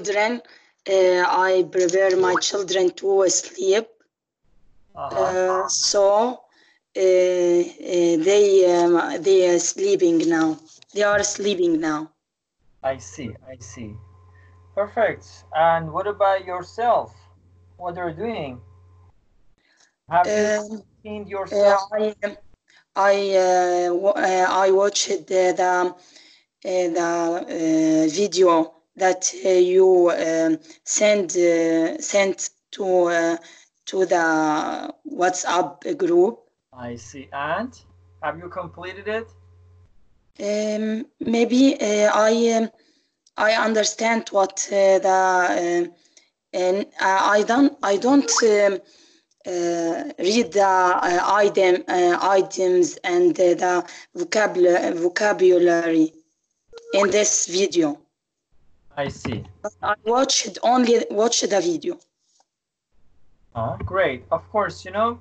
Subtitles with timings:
[0.00, 0.40] children.
[0.88, 3.86] Uh, I prepare my children to sleep.
[4.94, 5.34] Uh-huh.
[5.42, 6.40] Uh, so
[6.96, 10.58] uh, uh, they um, they are sleeping now.
[10.94, 12.10] They are sleeping now.
[12.82, 13.96] I see, I see.
[14.74, 15.44] Perfect.
[15.54, 17.14] And what about yourself?
[17.76, 18.62] What are you doing?
[20.10, 21.90] Have you Um, cleaned uh, yourself?
[21.92, 22.14] I
[22.96, 25.94] I uh, wa- uh, I watched the the,
[26.70, 27.08] uh, the
[27.56, 33.36] uh, video that uh, you um, send uh, sent to uh,
[33.86, 36.40] to the WhatsApp group.
[36.72, 37.28] I see.
[37.32, 37.72] And
[38.22, 39.28] have you completed it?
[40.38, 42.70] Um, maybe uh, I um,
[43.36, 45.94] I understand what uh, the uh,
[46.52, 48.80] and I don't I don't um,
[49.46, 56.12] uh, read the uh, item uh, items and the vocabulary vocabulary
[56.92, 57.98] in this video.
[59.00, 59.44] I see.
[59.82, 61.98] I watched only watch the video.
[63.54, 64.24] Oh, great.
[64.30, 65.18] Of course, you know,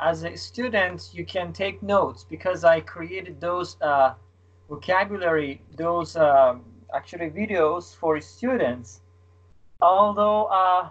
[0.00, 4.14] as a student, you can take notes because I created those uh,
[4.68, 6.64] vocabulary, those um
[6.98, 8.88] actually videos for students.
[9.80, 10.88] Although uh,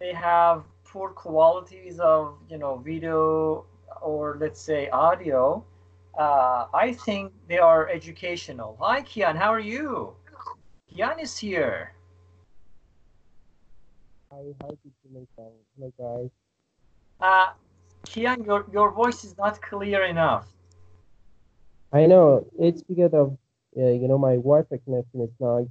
[0.00, 3.66] they have poor qualities of, you know, video
[4.00, 5.62] or let's say audio,
[6.18, 8.70] uh, I think they are educational.
[8.80, 9.36] Hi, Kian.
[9.36, 10.14] How are you?
[10.94, 11.92] Kian is here.
[14.30, 15.52] Hi, hi, teacher Nathan.
[15.74, 16.30] Hello, guys.
[17.20, 17.52] Uh,
[18.06, 20.46] Kian, your, your voice is not clear enough.
[21.92, 23.36] I know it's because of
[23.76, 25.64] uh, you know my Wi-Fi connection is not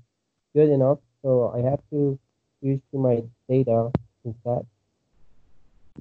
[0.54, 2.20] good enough, so I have to
[2.62, 3.92] use to my data
[4.26, 4.66] instead.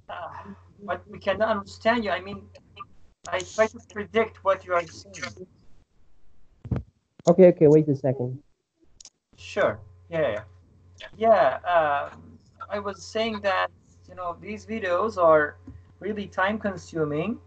[0.08, 0.28] Uh,
[0.82, 2.10] but we cannot understand you.
[2.10, 2.42] I mean,
[3.28, 5.46] I try to predict what you are saying.
[7.28, 8.42] Okay, okay, wait a second.
[9.42, 9.78] Sure.
[10.08, 10.44] Yeah.
[11.16, 11.58] Yeah.
[11.66, 12.10] Uh,
[12.70, 13.70] I was saying that
[14.08, 15.56] you know these videos are
[15.98, 17.38] really time consuming.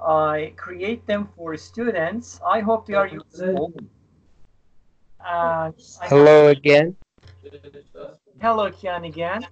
[0.00, 2.40] I create them for students.
[2.46, 3.72] I hope they are useful.
[5.20, 5.70] Uh,
[6.00, 6.96] I- Hello again.
[8.40, 9.46] hello, Kian again.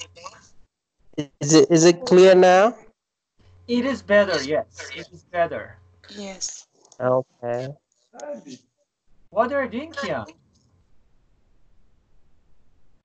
[1.40, 2.74] Is it is it clear now?
[3.68, 4.42] It is better.
[4.42, 5.76] Yes, it is better.
[6.16, 6.66] Yes.
[6.98, 7.68] Okay.
[9.30, 10.26] What are you doing, Kian?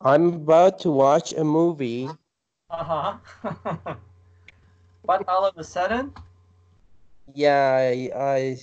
[0.05, 2.09] I'm about to watch a movie.
[2.69, 3.95] Uh huh.
[5.05, 6.13] but all of a sudden,
[7.33, 8.57] Yeah, I I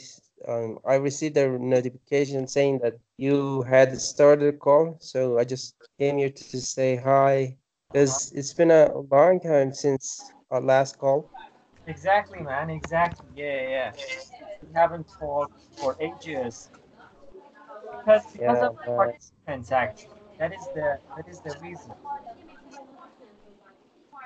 [0.49, 5.77] um, I received a notification saying that you had started a call, so I just
[5.99, 7.57] came here to say hi.
[7.93, 11.31] Because it's been a long time since our last call.
[11.87, 12.71] Exactly, man.
[12.71, 13.27] Exactly.
[13.35, 13.93] Yeah, yeah.
[14.63, 16.71] We haven't talked for ages.
[17.99, 20.22] Because because Yeah, of the participants, actually.
[20.43, 21.93] That is the that is the reason.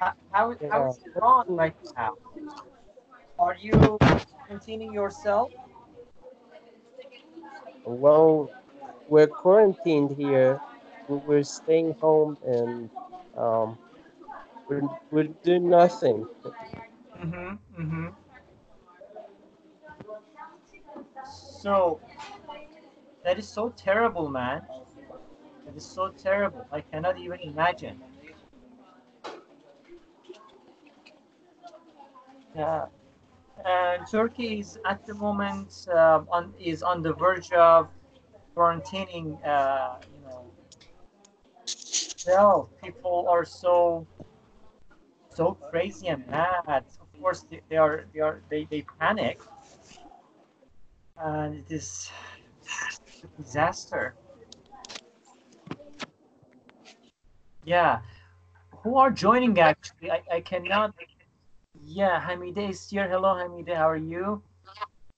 [0.00, 2.14] How, how, how is it wrong right now?
[3.38, 3.98] Are you
[4.48, 5.52] containing yourself?
[7.84, 8.50] Well,
[9.10, 10.58] we're quarantined here.
[11.06, 12.88] We- We're staying home and
[13.36, 13.78] um,
[14.70, 16.26] we're, we're doing nothing.
[17.20, 17.82] Mm-hmm.
[17.82, 18.06] Mm-hmm.
[21.60, 22.00] So
[23.22, 24.62] that is so terrible, man.
[25.66, 26.64] That is so terrible.
[26.70, 28.00] I cannot even imagine.
[32.54, 32.86] Yeah.
[33.64, 37.88] And Turkey is at the moment uh, on is on the verge of
[38.56, 39.44] quarantining.
[39.44, 40.44] Uh, you know,
[42.26, 44.06] well, people are so
[45.34, 46.84] so crazy and mad.
[47.00, 49.40] Of course, they, they are they are they, they panic,
[51.18, 52.10] and it is
[53.36, 54.14] disaster.
[57.66, 57.98] Yeah,
[58.84, 60.12] who are joining actually?
[60.12, 60.94] I, I cannot.
[61.84, 63.08] Yeah, Hamide is here.
[63.08, 63.74] Hello, Hamide.
[63.74, 64.40] How are you?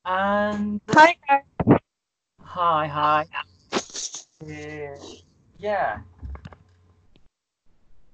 [0.06, 1.14] And Hi,
[2.40, 3.26] hi, hi.
[4.42, 4.96] Uh,
[5.58, 5.98] yeah.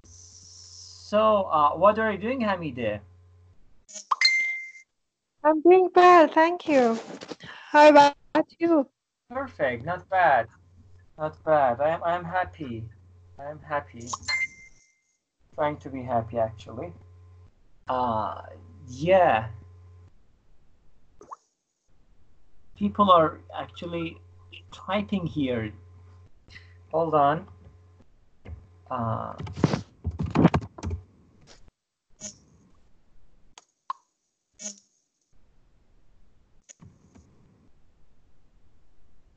[0.03, 2.99] So, uh, what are you doing, Hamide?
[5.45, 6.99] I'm doing well, thank you.
[7.71, 8.17] How about
[8.59, 8.89] you?
[9.31, 10.49] Perfect, not bad,
[11.17, 11.81] not bad.
[11.81, 12.83] I am, I am happy.
[13.39, 14.09] I am happy.
[15.55, 16.93] Trying to be happy, actually.
[17.89, 18.43] Uh,
[18.89, 19.49] yeah.
[22.77, 24.19] People are actually
[24.73, 25.73] typing here.
[26.93, 27.47] Hold on.
[28.91, 29.35] Uh,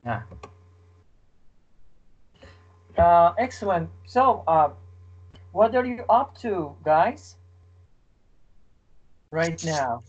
[0.04, 0.22] yeah.
[2.98, 3.88] Uh, excellent.
[4.06, 4.70] So, uh,
[5.52, 7.36] what are you up to, guys?
[9.30, 10.02] Right now.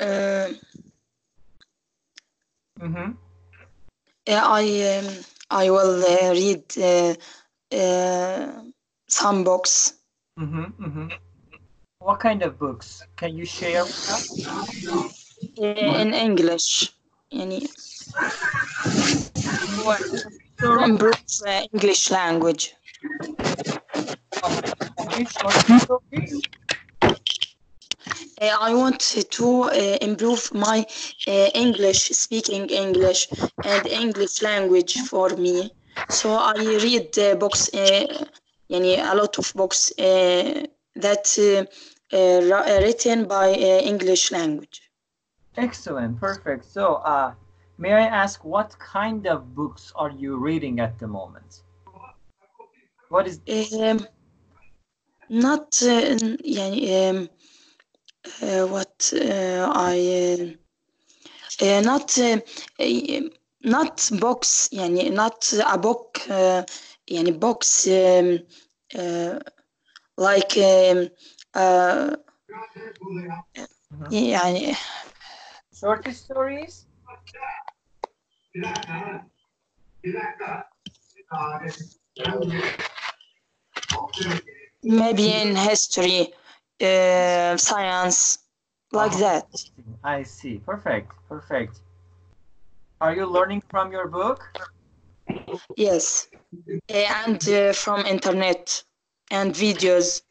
[0.00, 0.50] Uh,
[2.80, 3.12] mm-hmm.
[4.26, 7.14] I um, I will uh, read uh,
[7.76, 8.62] uh,
[9.06, 9.94] some books.
[10.40, 11.08] Mm-hmm, mm-hmm.
[12.00, 13.04] What kind of books?
[13.14, 13.84] Can you share?
[15.56, 16.92] in English.
[17.30, 17.68] Any.
[19.84, 20.02] What?
[20.62, 22.74] the English language.
[28.40, 29.00] Uh, I want
[29.30, 30.86] to uh, improve my
[31.26, 33.28] uh, English, speaking English
[33.64, 35.70] and English language for me.
[36.08, 38.24] So I read uh, books, uh,
[38.70, 41.64] yani a lot of books uh, that uh,
[42.82, 44.82] written by English language.
[45.56, 46.64] Excellent, perfect.
[46.64, 47.02] So,
[47.81, 51.63] may I ask what kind of books are you reading at the moment?
[53.09, 53.39] What is
[53.73, 54.05] Um,
[55.29, 57.29] not uh, يعني um,
[58.41, 60.57] uh, what uh, I
[61.61, 62.39] uh, uh, not uh,
[62.79, 63.29] uh,
[63.63, 66.63] not books يعني not a book uh,
[67.07, 68.39] يعني books um,
[68.95, 69.39] uh,
[70.17, 71.09] like um,
[71.53, 72.15] uh,
[74.11, 74.75] يعني
[75.73, 76.87] short stories?
[84.82, 86.32] maybe in history
[86.80, 88.38] uh, science
[88.92, 89.18] like Uh-huh.
[89.20, 89.46] that
[90.04, 90.58] I see.
[90.58, 91.80] Perfect, perfect.
[93.00, 94.44] Are you learning from your book?
[95.76, 96.28] yes
[96.90, 96.94] Uh,
[97.24, 98.84] and uh, from internet
[99.30, 100.22] and videos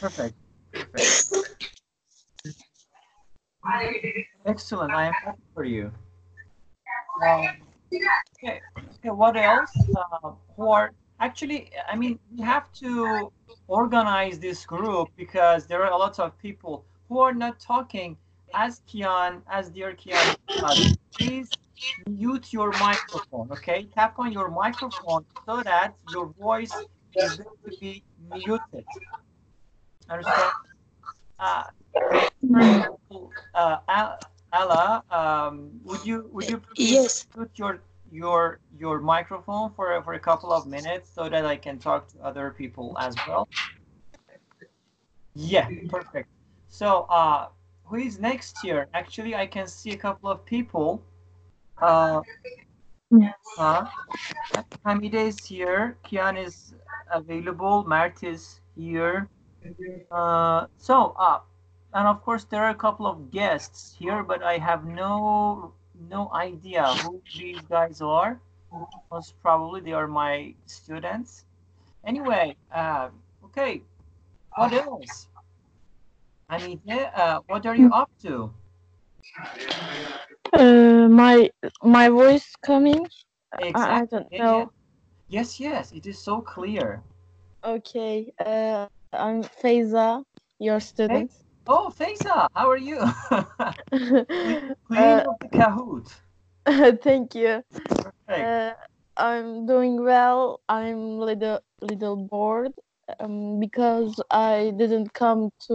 [0.00, 0.34] Perfect.
[0.72, 1.32] perfect.
[4.46, 4.92] Excellent.
[4.92, 5.90] I am happy for you.
[7.22, 7.48] Um,
[8.38, 8.60] okay.
[9.04, 9.70] What else?
[9.94, 11.70] Uh, who are actually?
[11.88, 13.32] I mean, we have to
[13.68, 18.16] organize this group because there are a lot of people who are not talking.
[18.56, 20.76] As Kian, as dear Kian, uh,
[21.16, 21.50] please
[22.06, 23.50] mute your microphone.
[23.50, 26.72] Okay, tap on your microphone so that your voice
[27.16, 28.02] is going to be
[28.32, 28.84] muted.
[30.08, 30.52] Understand?
[31.38, 33.78] Uh, for example, uh,
[34.54, 40.00] Al- Ala, um, would you would you please yes put your your your microphone for
[40.02, 43.48] for a couple of minutes so that I can talk to other people as well?
[45.34, 46.28] Yeah, perfect.
[46.68, 47.48] So, uh,
[47.84, 48.88] who is next here?
[48.94, 51.02] Actually, I can see a couple of people.
[51.82, 52.20] Uh,
[53.58, 53.86] uh,
[54.86, 55.98] Hamide is here.
[56.04, 56.74] Kian is
[57.12, 57.84] available.
[57.84, 59.28] Mert is here.
[60.10, 61.40] Uh, so, uh,
[61.94, 65.72] and of course there are a couple of guests here, but I have no
[66.10, 68.40] no idea who these guys are.
[69.10, 71.44] Most probably they are my students.
[72.04, 73.08] Anyway, uh,
[73.44, 73.82] okay.
[74.56, 75.28] What else?
[76.50, 78.52] Anita, uh, what are you up to?
[80.52, 81.50] Uh, my
[81.82, 83.06] my voice coming?
[83.62, 84.70] I, I don't know.
[85.28, 87.02] Yes, yes, it is so clear.
[87.64, 88.32] Okay.
[88.38, 90.24] Uh, I'm Faiza,
[90.58, 91.30] your student.
[91.66, 92.98] Oh, Faiza, how are you?
[94.86, 96.12] Queen Uh, of the Kahoot.
[97.02, 97.62] Thank you.
[98.28, 98.72] Uh,
[99.16, 100.60] I'm doing well.
[100.68, 102.72] I'm little little bored
[103.20, 105.74] um, because I didn't come to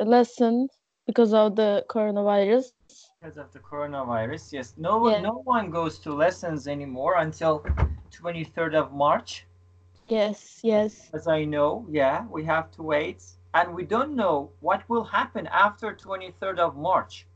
[0.00, 0.68] a lesson
[1.06, 2.72] because of the coronavirus.
[3.20, 4.52] because of the coronavirus.
[4.52, 5.20] Yes, no one, Yeah.
[5.20, 7.64] no one goes to lessons anymore until
[8.12, 9.46] 23rd of March.
[10.08, 11.10] Yes, yes.
[11.12, 13.22] As I know, yeah, we have to wait,
[13.54, 17.26] and we don't know what will happen after 23rd of March.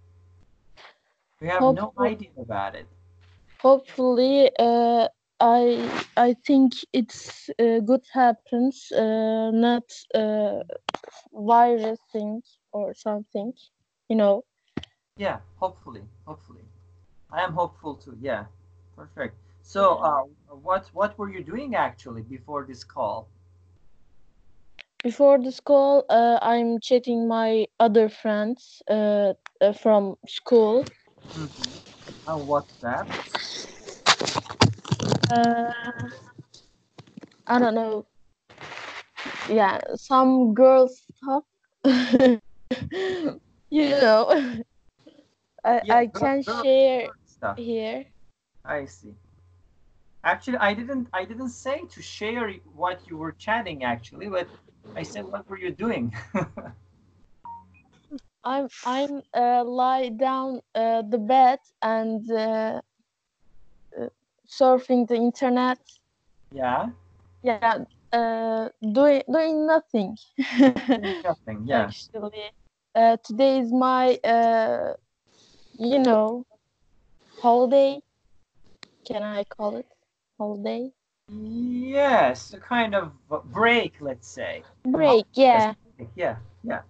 [1.40, 2.86] We have no idea about it.
[3.60, 5.08] Hopefully, uh,
[5.40, 10.62] I I think it's uh, good happens, uh, not uh,
[11.32, 12.42] virus thing
[12.72, 13.52] or something,
[14.08, 14.44] you know.
[15.16, 16.64] Yeah, hopefully, hopefully.
[17.30, 18.16] I am hopeful too.
[18.20, 18.44] Yeah,
[18.96, 19.36] perfect.
[19.62, 20.22] So, uh,
[20.62, 23.28] what what were you doing actually before this call?
[25.04, 30.84] Before this call, uh, I'm chatting my other friends uh, uh, from school.
[31.28, 32.30] Mm-hmm.
[32.30, 33.06] On WhatsApp.
[35.30, 35.72] Uh,
[37.46, 38.06] I don't know.
[39.50, 41.44] Yeah, some girls stuff.
[43.70, 44.62] you know,
[45.64, 47.58] I Yeah, I can girl- share Stuff.
[47.58, 48.06] here.
[48.64, 49.14] I see.
[50.24, 51.08] Actually, I didn't.
[51.12, 54.48] I didn't say to share what you were chatting actually, but
[54.96, 56.14] I said what were you doing?
[58.44, 62.80] I'm I'm uh, lie down uh, the bed and uh,
[63.98, 64.08] uh,
[64.48, 65.78] surfing the internet.
[66.52, 66.88] yeah.
[67.42, 70.16] Yeah, uh, doing doing nothing.
[71.24, 71.64] Nothing.
[71.66, 71.90] Yeah.
[71.90, 72.50] Actually,
[72.94, 74.94] uh, today is my uh,
[75.78, 76.46] you know
[77.40, 78.00] holiday.
[79.06, 79.86] Can I call it
[80.38, 80.93] holiday?
[81.28, 83.12] Yes, a kind of
[83.52, 84.62] break, let's say.
[84.84, 85.24] Break.
[85.32, 85.74] Yeah.
[86.16, 86.36] Yeah.
[86.62, 86.80] Yeah.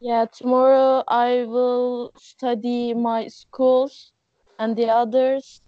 [0.00, 0.26] Yeah.
[0.26, 4.12] Tomorrow I will study my schools
[4.58, 5.62] and the others.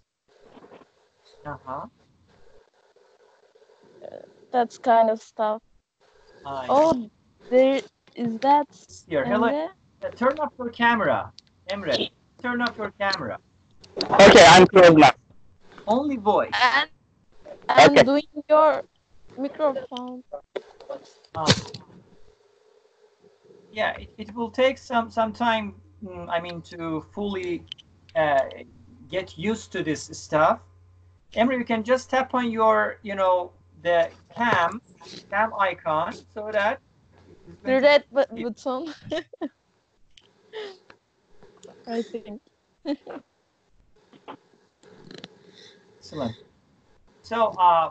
[1.47, 1.87] Uh huh.
[4.51, 5.63] That's kind of stuff.
[6.45, 7.11] Oh,
[7.51, 7.83] there
[8.17, 8.67] is that.
[9.09, 9.69] Here, hello.
[10.17, 11.33] Turn off your camera,
[11.71, 12.11] Emre.
[12.43, 13.39] Turn off your camera.
[14.03, 15.11] Okay, I'm close now.
[15.87, 16.51] Only voice.
[16.55, 16.89] And
[17.69, 18.03] and Okay.
[18.05, 18.83] doing your
[19.37, 20.23] microphone.
[21.35, 21.53] Um,
[23.73, 25.75] yeah, it, it will take some some time.
[26.05, 27.65] mm, I mean, to fully
[28.17, 28.45] uh,
[29.11, 30.61] get used to this stuff.
[31.35, 34.81] Emre, you can just tap on your, you know, the cam
[35.31, 36.81] cam icon so that
[37.65, 38.55] The red button.
[41.87, 42.41] I think.
[45.99, 46.35] Excellent.
[47.29, 47.91] So, uh,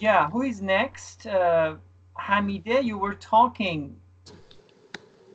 [0.00, 1.28] yeah, who is next?
[1.28, 1.76] Uh,
[2.18, 4.00] Hamide, you were talking.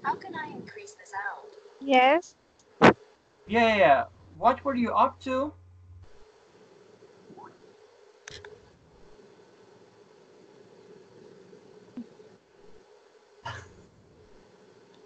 [0.02, 1.54] How can I increase the sound?
[1.80, 2.36] Yes.
[3.48, 4.04] Yeah, yeah, yeah.
[4.38, 5.54] What were you up to?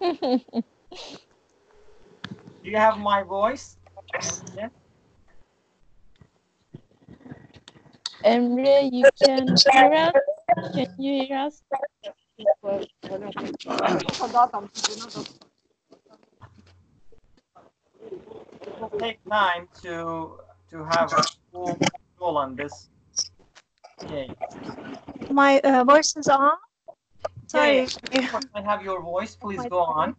[0.00, 0.42] Do
[2.64, 3.76] you have my voice?
[4.56, 4.70] Yeah.
[8.24, 10.12] Emre, you can hear us?
[10.74, 11.62] Can you hear us?
[12.38, 12.46] It
[18.80, 20.38] will take time to
[20.70, 22.88] to have a full control on this.
[24.04, 24.30] Okay.
[25.30, 26.52] My uh, voice is on.
[27.48, 27.86] Sorry.
[28.12, 29.34] Yeah, Of course, I have your voice.
[29.36, 30.16] Please go on.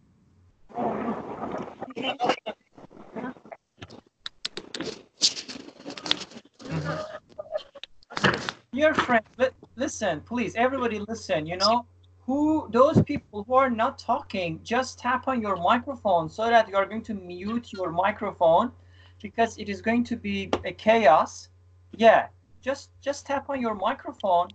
[8.74, 11.84] Dear friend, li- listen, please, everybody listen, you know,
[12.20, 16.76] who those people who are not talking, just tap on your microphone so that you
[16.76, 18.72] are going to mute your microphone
[19.20, 21.50] because it is going to be a chaos.
[21.96, 22.28] Yeah,
[22.62, 24.48] just just tap on your microphone.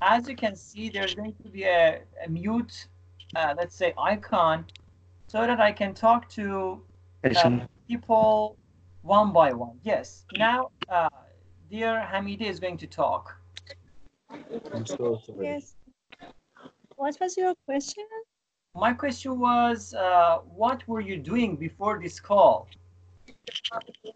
[0.00, 2.86] As you can see, there's going to be a, a mute,
[3.34, 4.64] uh, let's say, icon
[5.26, 6.80] so that I can talk to
[7.34, 8.56] uh, people
[9.02, 9.80] one by one.
[9.82, 10.24] Yes.
[10.36, 11.08] Now, uh,
[11.68, 13.36] dear Hamide is going to talk.
[15.40, 15.74] Yes.
[16.96, 18.04] What was your question?
[18.74, 22.68] My question was, uh, what were you doing before this call?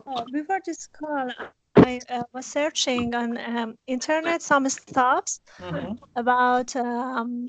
[0.06, 1.30] Oh, before this call,
[1.76, 7.48] I uh, was searching on um, internet some stuffs Mhm, about um,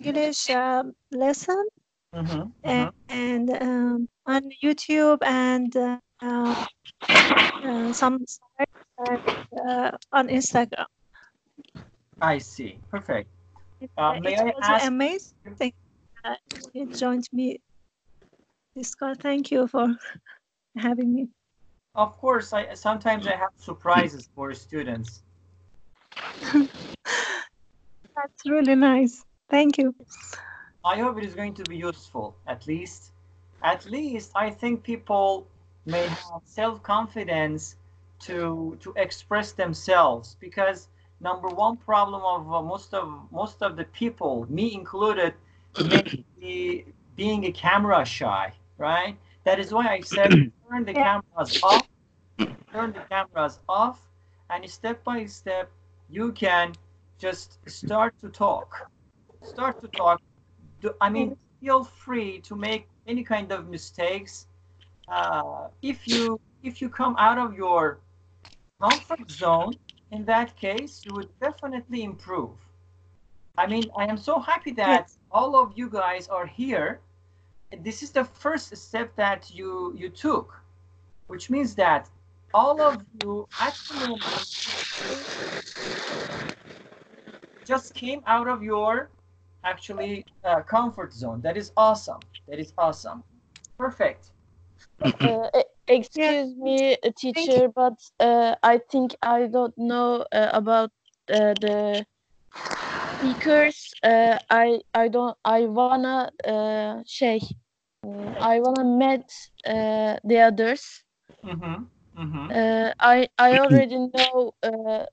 [0.00, 1.64] English um, lesson
[2.14, 6.66] mhm, and, and um, on YouTube and uh, uh,
[7.64, 9.22] uh, some sites and,
[9.68, 10.86] uh, on Instagram.
[12.20, 12.78] I see.
[12.90, 13.30] Perfect.
[13.96, 15.72] Uh, uh, may it I ask- amazing.
[16.72, 17.60] You joined me
[18.98, 19.14] call.
[19.14, 19.88] Thank you for
[20.76, 21.28] having me.
[21.94, 25.22] Of course, I sometimes I have surprises for students.
[26.52, 29.24] That's really nice.
[29.50, 29.94] Thank you.
[30.84, 32.36] I hope it is going to be useful.
[32.46, 33.12] At least,
[33.62, 35.46] at least I think people
[35.86, 37.76] may have self-confidence
[38.20, 40.88] to to express themselves because
[41.20, 45.34] number one problem of uh, most of most of the people, me included,
[45.84, 46.84] may be
[47.16, 49.16] being a camera shy, right?
[49.44, 50.30] That is why I said
[50.70, 51.88] turn the cameras off,
[52.72, 54.00] turn the cameras off,
[54.50, 55.70] and step by step
[56.10, 56.72] you can
[57.18, 58.90] just start to talk.
[59.42, 60.20] Start to talk
[60.80, 64.46] do, I mean, feel free to make any kind of mistakes.
[65.08, 68.00] Uh, if you if you come out of your
[68.80, 69.74] comfort zone,
[70.10, 72.56] in that case, you would definitely improve.
[73.56, 77.00] I mean, I am so happy that all of you guys are here.
[77.82, 80.54] This is the first step that you you took,
[81.26, 82.08] which means that
[82.54, 84.48] all of you at the moment
[87.66, 89.10] just came out of your
[89.64, 91.40] actually uh, comfort zone.
[91.42, 92.20] That is awesome.
[92.48, 93.22] That is awesome.
[93.76, 94.30] Perfect.
[95.02, 95.50] Uh,
[95.88, 100.90] excuse me, uh, teacher, but uh, I think I don't know uh, about
[101.30, 102.06] uh, the
[103.16, 103.94] speakers.
[104.02, 105.36] Uh, I I don't.
[105.44, 107.40] I wanna uh, şey.
[108.04, 109.26] mm, I wanna meet
[109.66, 111.04] uh, the others.
[111.44, 111.84] Mm-hmm.
[112.18, 112.50] Mm-hmm.
[112.50, 115.06] Uh, I I already know uh,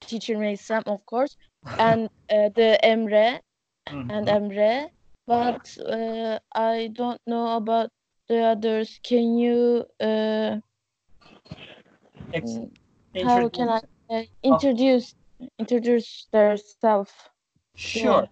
[0.00, 1.36] teacher Meysem, of course,
[1.78, 3.40] and uh, the Emre
[3.90, 4.08] Mhm.
[4.08, 4.88] and Emre,
[5.26, 7.90] but uh, I don't know about
[8.28, 9.00] the others.
[9.02, 10.60] Can you uh,
[12.32, 12.58] Ex-
[13.22, 15.14] how can I introduce- uh, introduce
[15.58, 17.12] introduce themselves?
[17.76, 18.26] Sure.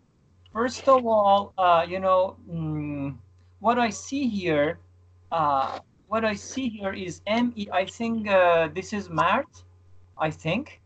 [0.53, 3.17] First of all, uh, you know, mm,
[3.61, 4.79] what I see here,
[5.31, 7.53] uh, what I see here is M.
[7.57, 7.69] E.
[7.73, 9.65] I think uh, this is Mert.
[10.19, 10.81] I think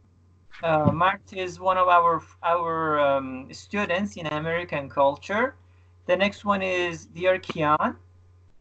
[0.62, 5.56] uh, Mert is one of our our um, students in American culture.
[6.06, 7.96] The next one is Dear Kian.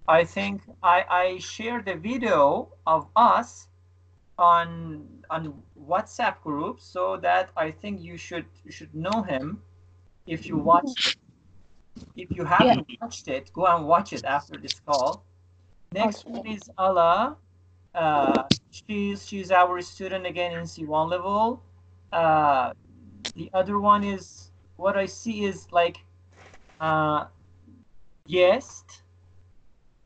[0.08, 3.68] I think I, I shared the video of us
[4.38, 9.62] on on WhatsApp group so that I think you should you should know him
[10.28, 11.16] if you watched it.
[12.16, 15.26] If you haven't watched it, go and watch it after this call.
[15.92, 16.30] Next Okay.
[16.30, 17.38] one is Ala.
[17.94, 21.64] Uh, she's she's our student again in C1 level.
[22.12, 22.74] Uh,
[23.36, 25.98] the other one is what I see is like
[26.80, 27.26] uh,
[28.28, 29.04] guest.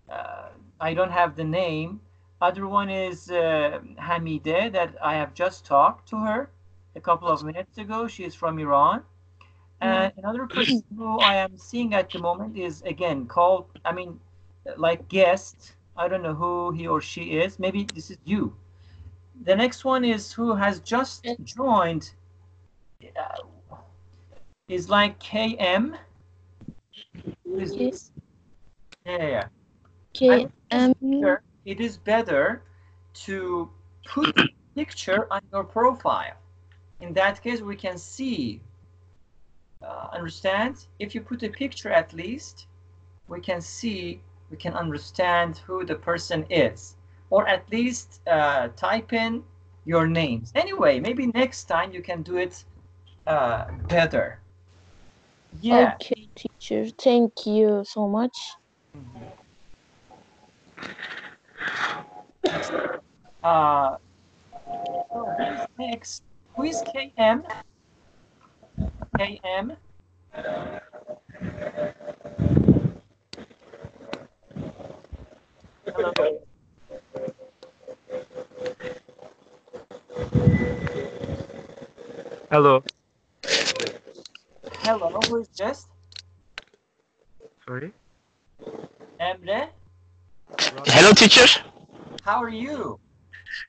[0.09, 0.49] Uh,
[0.79, 2.01] I don't have the name.
[2.41, 6.49] Other one is uh, Hamide that I have just talked to her
[6.95, 8.07] a couple of minutes ago.
[8.07, 9.03] She is from Iran.
[9.81, 14.19] And another person who I am seeing at the moment is again called, I mean,
[14.77, 15.75] like guest.
[15.95, 17.59] I don't know who he or she is.
[17.59, 18.55] Maybe this is you.
[19.43, 22.11] The next one is who has just joined.
[23.03, 23.75] Uh,
[24.67, 25.97] is like KM.
[27.45, 28.11] Who is this?
[29.05, 29.47] Yeah, yeah, yeah.
[30.15, 30.93] Okay, um,
[31.65, 32.63] it is better
[33.13, 33.69] to
[34.05, 36.35] put a picture on your profile.
[36.99, 38.61] In that case, we can see.
[39.81, 40.87] Uh, understand?
[40.99, 42.67] If you put a picture at least,
[43.27, 46.95] we can see, we can understand who the person is.
[47.29, 49.43] Or at least uh, type in
[49.85, 50.51] your names.
[50.55, 52.65] Anyway, maybe next time you can do it
[53.27, 54.39] uh, better.
[55.61, 55.93] Yeah.
[55.95, 56.87] okay, teacher.
[56.97, 58.35] Thank you so much.
[63.43, 63.95] Uh,
[64.65, 66.23] so who's next?
[66.55, 67.43] Who is KM?
[69.17, 69.77] KM?
[75.85, 76.13] Hello.
[82.51, 82.83] Hello.
[84.81, 85.85] Hello, who is this?
[87.65, 87.91] Sorry.
[89.19, 89.69] Emre?
[90.57, 91.45] Hello, teacher.
[92.23, 92.99] How are you?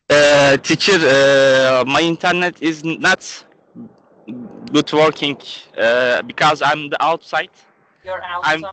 [0.09, 3.45] Uh, teacher, uh, my internet is not
[4.73, 5.37] good working
[5.77, 7.51] uh, because I'm the outside.
[8.05, 8.73] You're I'm- outside.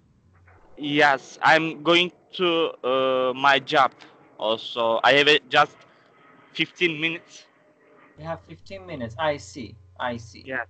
[0.80, 3.91] Yes, I'm going to uh, my job.
[4.38, 5.76] Also, I have just
[6.54, 7.46] 15 minutes.
[8.20, 9.15] You have 15 minutes.
[9.17, 9.76] I see.
[10.00, 10.43] I see.
[10.46, 10.65] Yeah.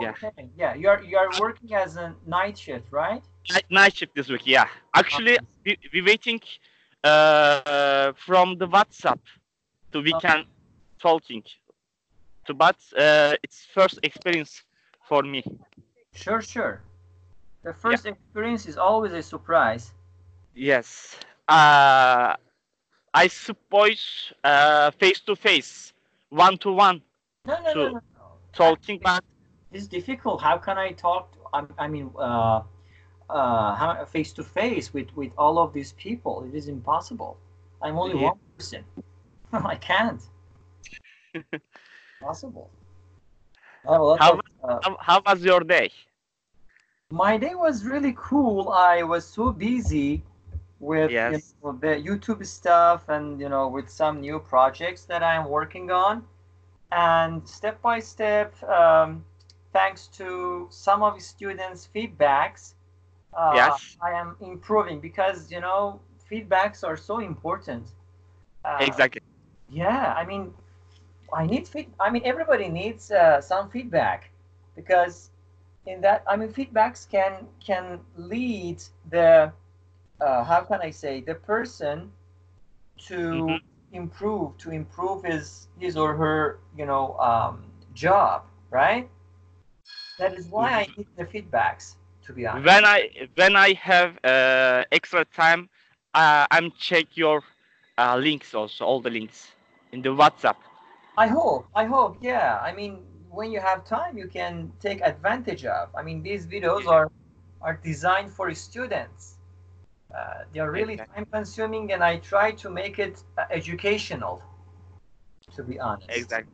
[0.00, 0.14] yeah.
[0.56, 0.74] Yeah.
[0.74, 3.22] You're you're working as a night shift, right?
[3.50, 4.42] Night, night shift this week.
[4.46, 4.66] Yeah.
[4.94, 6.40] Actually, we we waiting
[7.04, 9.20] uh, from the WhatsApp
[9.92, 10.28] to we Okay.
[10.28, 10.44] can
[11.00, 11.42] talking.
[12.46, 14.62] To but uh, it's first experience
[15.08, 15.42] for me.
[16.12, 16.82] Sure, sure.
[17.62, 19.92] The first experience is always a surprise.
[20.54, 21.16] Yes.
[21.48, 22.34] Uh,
[23.14, 25.92] I suppose uh, face to face,
[26.30, 27.02] one to one
[27.46, 28.00] No, no, no, no.
[28.14, 28.38] no.
[28.52, 29.22] talking, but
[29.72, 30.42] It's difficult.
[30.42, 31.32] How can I talk?
[31.32, 32.62] To, I, I mean, uh,
[33.30, 36.44] uh, face to face with with all of these people?
[36.48, 37.36] It is impossible.
[37.82, 38.30] I'm only Yeah.
[38.30, 38.84] one person.
[39.52, 40.22] I can't.
[42.20, 42.70] Possible.
[43.88, 45.90] I have a lot How of, uh, how, how was your day?
[47.10, 48.70] My day was really cool.
[48.70, 50.22] I was so busy
[50.80, 55.48] with you know, the YouTube stuff and you know with some new projects that I'm
[55.48, 56.24] working on,
[56.92, 59.24] and step by step, um,
[59.72, 62.74] thanks to some of the students' feedbacks,
[63.36, 63.98] uh, Yes.
[64.02, 67.92] I am improving because you know feedbacks are so important.
[68.64, 69.38] Uh, Exactly.
[69.68, 70.52] yeah, I mean,
[71.32, 71.92] I need feed.
[72.00, 74.30] I mean, everybody needs uh, some feedback
[74.76, 75.30] because
[75.86, 79.52] in that, I mean, feedbacks can can lead the
[80.20, 82.12] uh, how can I say the person
[83.08, 83.82] to Mhm.
[83.92, 89.08] improve to improve his his or her you know um, job, right?
[90.18, 91.96] That is why I need the feedbacks.
[92.24, 92.66] To be honest.
[92.66, 95.68] When I when I have uh, extra time,
[96.14, 97.42] uh, I'm check your
[97.98, 99.52] uh, links also, all the links
[99.92, 100.56] in the WhatsApp.
[101.16, 101.68] I hope.
[101.74, 102.18] I hope.
[102.20, 102.58] Yeah.
[102.62, 105.88] I mean, when you have time, you can take advantage of.
[105.94, 107.10] I mean, these videos are
[107.60, 109.38] are designed for students.
[110.14, 111.14] Uh, they are really Exactly.
[111.14, 114.42] time consuming, and I try to make it uh, educational.
[115.54, 116.30] To be honest.
[116.30, 116.52] Exactly.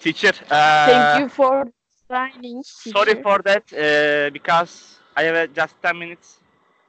[0.00, 0.32] Teacher.
[0.50, 1.64] Uh, Thank you for
[2.10, 2.62] explaining.
[2.62, 6.38] Sorry for that uh, because I have uh, just 10 minutes.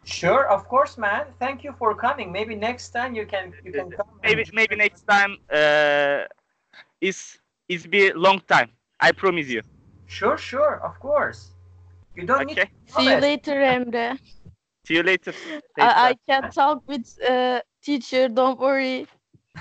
[0.03, 1.25] Sure, of course, man.
[1.39, 2.31] Thank you for coming.
[2.31, 4.07] Maybe next time you can you can come.
[4.23, 6.23] and- Maybe maybe next time uh,
[7.01, 8.69] is is be long time.
[8.99, 9.61] I promise you.
[10.07, 11.51] Sure, sure, of course.
[12.15, 12.69] You don't need Okay.
[12.87, 14.17] to See you later, Emre.
[14.85, 15.33] See you later.
[15.77, 18.29] I, I can talk with uh, teacher.
[18.29, 19.07] Don't worry.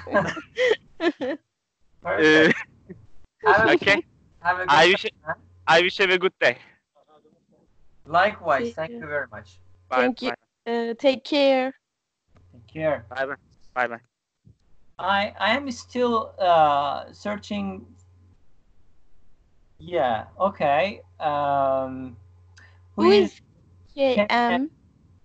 [2.07, 2.57] Uh, Perfect.
[3.45, 4.03] Have a- okay.
[4.41, 5.37] have a good I wish time, man.
[5.69, 6.59] I wish you a good day.
[8.07, 8.73] Likewise.
[8.75, 9.01] Thank you.
[9.01, 9.59] you very much.
[9.89, 9.97] Bye.
[9.97, 10.33] Thank you.
[10.67, 11.75] Uh, take care.
[12.53, 13.05] Take care.
[13.09, 13.27] Bye.
[13.27, 13.35] Bye.
[13.75, 13.87] Bye.
[13.89, 14.01] Bye.
[14.99, 17.85] I I am still uh, searching.
[19.79, 20.27] Yeah.
[20.41, 21.03] Okay.
[21.21, 22.17] Um,
[22.95, 23.41] Who is
[23.95, 24.71] Can- KM?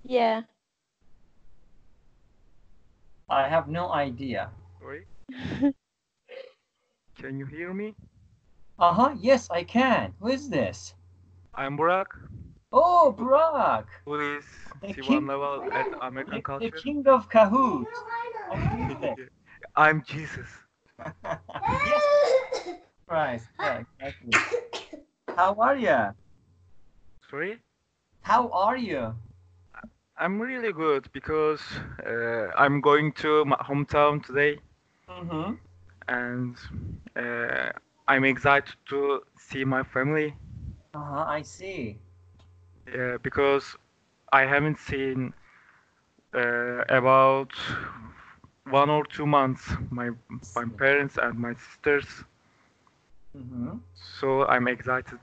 [0.04, 0.42] Yeah.
[3.30, 4.50] I have no idea.
[4.80, 5.06] Sorry.
[7.16, 7.96] Can you hear me?
[8.82, 9.16] Uh huh.
[9.22, 10.14] Yes, I can.
[10.20, 10.96] Who is this?
[11.54, 12.08] I'm Burak,
[12.74, 13.88] Oh, Brock.
[14.06, 14.44] who is
[14.82, 16.72] The C1 king- level at American The, culture.
[16.72, 17.86] the king of Kahoot.
[18.72, 19.30] Who is this?
[19.76, 20.48] I'm Jesus.
[21.26, 22.04] yes.
[23.08, 23.42] Right.
[23.60, 24.34] Yeah, exactly.
[25.38, 26.16] How are you?
[27.30, 27.60] Sorry?
[28.22, 29.14] How are you?
[30.18, 31.62] I'm really good because
[32.06, 34.58] uh, I'm going to my hometown today
[35.10, 35.54] Mm-hmm.
[36.08, 36.56] and
[37.16, 37.70] uh,
[38.08, 40.36] I'm excited to see my family
[40.94, 42.00] Uh-huh, I see.
[42.94, 43.76] uh, because
[44.32, 45.34] I haven't seen
[46.34, 47.52] uh, about
[48.70, 50.10] one or two months my
[50.56, 52.24] my parents and my sisters
[53.38, 53.78] Mm-hmm.
[53.94, 55.20] so I'm excited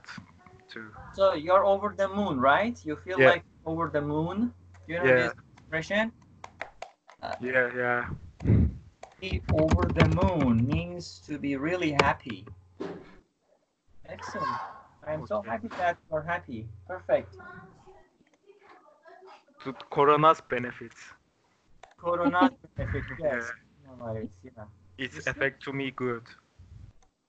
[0.69, 2.77] to So you're over the moon, right?
[2.85, 3.33] You feel Yeah.
[3.33, 4.53] like over the moon?
[4.87, 5.13] You know Yeah.
[5.13, 6.11] this expression?
[7.41, 8.05] yeah yeah
[9.19, 12.45] Be over the moon means to be really happy.
[14.05, 14.47] Excellent.
[15.07, 16.67] I'm so happy that you're happy.
[16.87, 17.35] Perfect.
[19.63, 21.13] to corona's benefits
[21.97, 23.51] Corona benefit, yes.
[23.83, 23.89] Yeah.
[23.89, 24.63] Coronavirus, yeah.
[24.97, 26.23] its effect to me good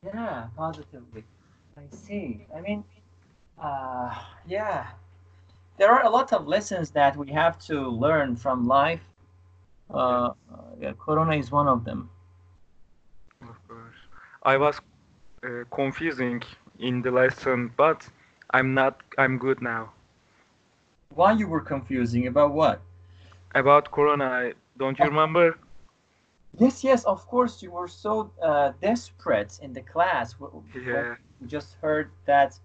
[0.04, 1.24] Yeah, positively.
[1.76, 2.46] I see.
[2.56, 2.84] I mean,
[3.58, 4.14] uh,
[4.46, 4.86] yeah.
[5.78, 9.00] There are a lot of lessons that we have to learn from life.
[9.92, 10.32] Uh, uh,
[10.80, 12.10] yeah, Corona is one of them.
[13.42, 13.96] Of course.
[14.42, 14.80] I was
[15.44, 16.42] uh, confusing
[16.78, 18.08] in the lesson, but
[18.50, 19.02] I'm not.
[19.18, 19.92] I'm good now.
[21.14, 22.82] Why you were confusing about what?
[23.54, 25.58] About Corona, I- don't you remember?
[26.58, 27.62] Yes, yes, of course.
[27.62, 30.34] You were so uh, desperate in the class.
[30.74, 31.16] Yeah.
[31.40, 32.58] We just heard that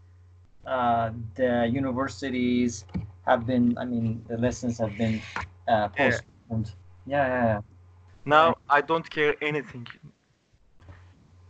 [0.65, 2.85] uh, the universities
[3.25, 3.77] have been.
[3.77, 5.21] I mean, the lessons have been
[5.67, 6.73] uh, postponed.
[7.05, 7.61] Yeah, yeah, yeah.
[8.25, 9.87] Now I don't care anything.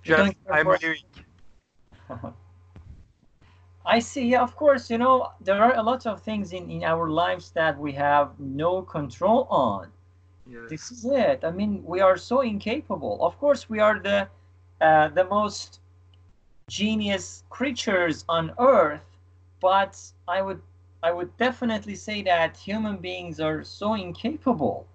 [0.06, 0.68] Just I'm.
[3.86, 4.30] I see.
[4.30, 4.90] Yeah, of course.
[4.90, 8.40] You know, there are a lot of things in, in our lives that we have
[8.40, 9.92] no control on.
[10.48, 10.70] Yes.
[10.70, 11.44] This is it.
[11.44, 13.24] I mean, we are so incapable.
[13.26, 14.28] Of course, we are the
[14.82, 15.80] uh, the most
[16.70, 19.02] genius creatures on earth,
[19.60, 20.62] but I would
[21.02, 24.88] I would definitely say that human beings are so incapable.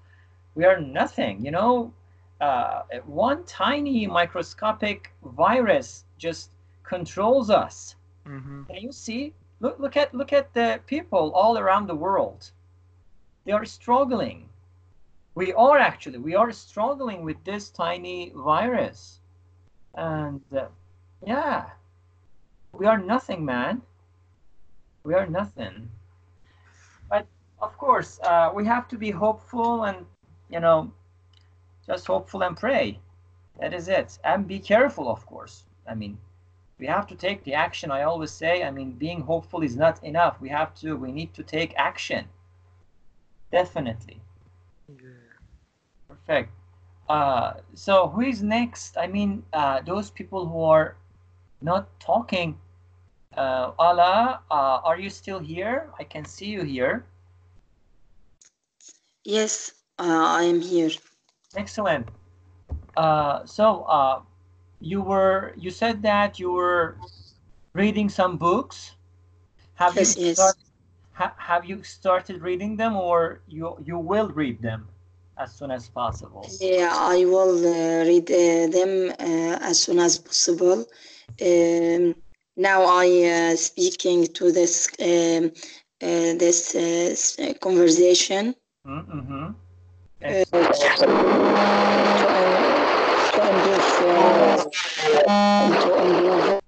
[0.54, 1.44] We are nothing.
[1.44, 1.92] You know,
[2.40, 6.50] uh, one tiny microscopic virus just
[6.82, 7.96] controls us.
[8.26, 8.66] Mhm.
[8.66, 9.34] Can you see?
[9.60, 12.52] Look, look at look at the people all around the world.
[13.44, 14.48] They are struggling.
[15.34, 19.20] We are actually we are struggling with this tiny virus,
[19.94, 20.68] and uh,
[21.26, 21.70] yeah,
[22.72, 23.82] we are nothing, man.
[25.04, 25.90] We are nothing.
[27.08, 27.26] But
[27.60, 30.06] of course, uh, we have to be hopeful and
[30.50, 30.92] you know,
[31.90, 32.98] just hopeful and pray.
[33.60, 35.64] That is it, and be careful, of course.
[35.86, 36.18] I mean,
[36.80, 38.54] we have to take the action i always say.
[38.68, 40.40] I mean being hopeful is not enough.
[40.40, 42.24] We have to we need to take action.
[43.52, 44.18] Definitely.
[44.88, 45.36] Yeah.
[46.08, 46.50] perfect.
[47.08, 48.96] Uh, so who is next?
[48.96, 50.96] I mean uh, those people who are
[51.60, 52.50] not talking
[53.36, 55.90] uh, ala uh, are you still here?
[55.98, 57.04] I can see you here.
[59.24, 60.90] Yes, uh, I am here.
[61.56, 62.08] Excellent.
[62.96, 64.22] Uh, so uh,
[64.80, 66.96] you were you said that you were
[67.74, 68.96] reading some books.
[69.74, 70.54] Have Yes, you yes.
[71.12, 74.88] ha, have you started reading them or you you will read them
[75.38, 76.54] as soon as possible?
[76.60, 80.86] Yeah, I will uh, read uh, them uh, as soon as possible.
[81.40, 82.14] Um,
[82.56, 83.06] now I
[83.52, 85.52] uh, speaking to this um,
[86.02, 87.54] uh, this uh, s- uh,
[90.20, 90.54] conversation
[92.24, 92.86] uh, to,
[93.34, 94.66] to improve
[95.28, 96.60] uh, to improve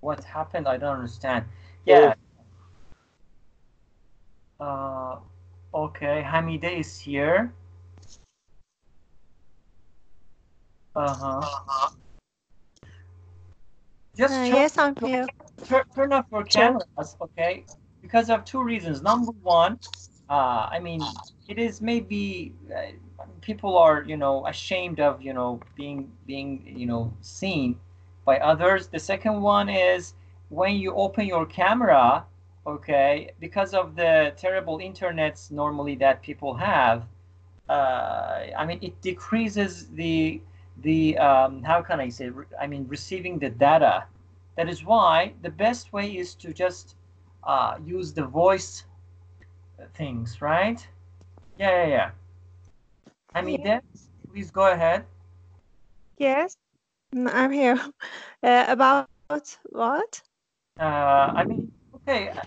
[0.00, 0.68] what happened?
[0.68, 1.44] I don't understand.
[1.84, 2.14] Yeah.
[4.58, 5.18] Uh,
[5.74, 7.52] okay, Hamide is here.
[10.94, 11.40] Uh-huh.
[14.16, 15.26] Just Uh, turn, yes, I'm here.
[15.66, 17.64] turn, turn off your cameras, okay?
[18.00, 19.02] Because of two reasons.
[19.02, 19.78] Number one,
[20.28, 21.00] uh, I mean,
[21.48, 26.86] it is maybe uh, people are, you know, ashamed of, you know, being being, you
[26.86, 27.78] know, seen
[28.24, 28.88] by others.
[28.88, 30.14] The second one is
[30.48, 32.24] when you open your camera,
[32.66, 37.04] okay, because of the terrible internets normally that people have,
[37.68, 40.40] uh, I mean, it decreases the
[40.82, 42.30] the um, how can I say?
[42.60, 44.04] I mean, receiving the data.
[44.56, 46.96] That is why the best way is to just
[47.44, 48.84] uh, use the voice
[49.94, 50.86] things, right?
[51.58, 52.10] Yeah, yeah, yeah.
[53.34, 53.80] I mean, Yeah.
[54.32, 55.06] please go ahead.
[56.18, 56.56] Yes,
[57.14, 57.78] mm, I'm here.
[58.42, 59.08] Uh, about
[59.70, 60.22] what?
[60.78, 62.42] Uh, I mean, okay, uh,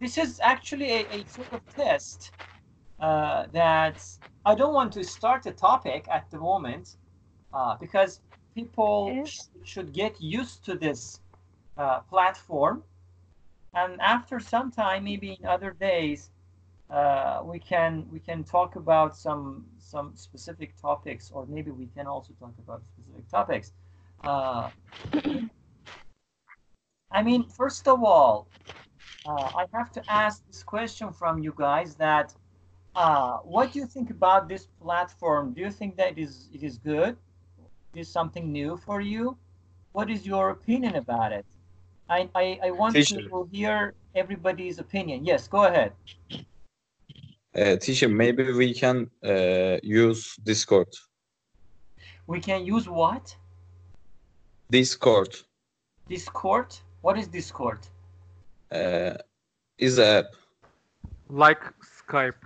[0.00, 2.32] this is actually a, a sort of test
[3.00, 4.02] uh, that
[4.44, 6.96] I don't want to start a topic at the moment
[7.52, 8.20] uh, because
[8.54, 9.24] people Yes.
[9.24, 11.20] sh- should get used to this
[11.76, 12.84] uh, platform.
[13.74, 16.30] And after some time, maybe in other days,
[16.90, 22.06] uh, we can we can talk about some some specific topics, or maybe we can
[22.06, 23.72] also talk about specific topics.
[24.24, 24.70] Uh,
[27.10, 28.46] I mean, first of all,
[29.26, 32.34] uh, I have to ask this question from you guys that
[32.94, 35.52] uh, what do you think about this platform?
[35.52, 37.16] Do you think that it is it is good?
[37.94, 39.36] Is something new for you?
[39.92, 41.46] What is your opinion about it?
[42.08, 43.20] I I, I want Teacher.
[43.30, 45.24] to hear everybody's opinion.
[45.24, 45.92] Yes, go ahead.
[47.54, 50.88] Uh, teacher, maybe we can uh, use Discord.
[52.26, 53.34] We can use what?
[54.70, 55.34] Discord
[56.08, 56.76] Discord?
[57.02, 57.80] What is Discord?
[58.72, 59.14] uh,
[59.78, 60.26] is a app.
[61.28, 62.42] Like Skype.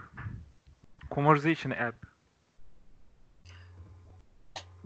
[1.11, 1.95] Conversation app.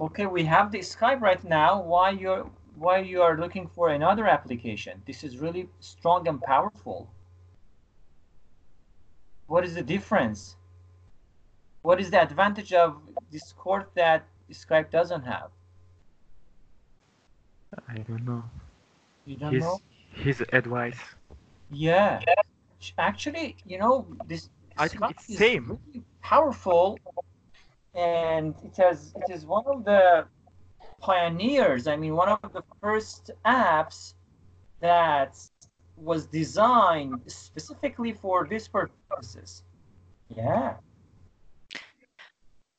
[0.00, 1.82] Okay, we have the Skype right now.
[1.82, 5.02] Why you're why you are looking for another application?
[5.06, 7.08] This is really strong and powerful.
[9.48, 10.56] What is the difference?
[11.82, 15.50] What is the advantage of Discord that Skype doesn't have?
[17.88, 18.44] I don't know.
[19.26, 19.80] You don't His know?
[20.12, 20.98] his advice.
[21.70, 22.20] Yeah.
[22.98, 25.78] Actually, you know, this I think Skype it's is same.
[25.84, 26.98] really powerful
[27.94, 30.26] and it has it is one of the
[31.00, 34.14] pioneers i mean one of the first apps
[34.80, 35.36] that
[36.00, 39.62] was designed specifically for these purposes.
[40.34, 40.74] Yeah.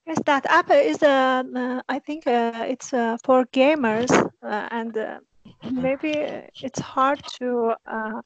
[0.08, 4.12] Yes, that app is uh, uh, I think uh, it's uh, for gamers
[4.44, 5.20] uh, and uh,
[5.70, 6.14] maybe
[6.62, 8.22] it's hard to uh,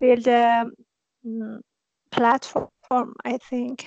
[0.00, 0.64] build a
[1.26, 1.60] mm,
[2.10, 3.86] platform, I think.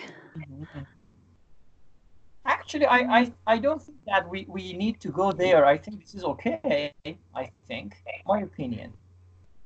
[2.45, 5.65] actually I, I i don't think that we we need to go there.
[5.65, 6.91] I think this is okay
[7.36, 7.95] i think
[8.26, 8.93] my opinion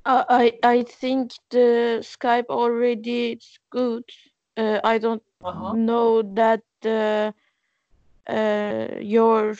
[0.09, 4.03] Uh, I I think the Skype already is good.
[4.57, 7.31] Uh, I don't uh-huh know that uh,
[8.31, 9.55] uh, your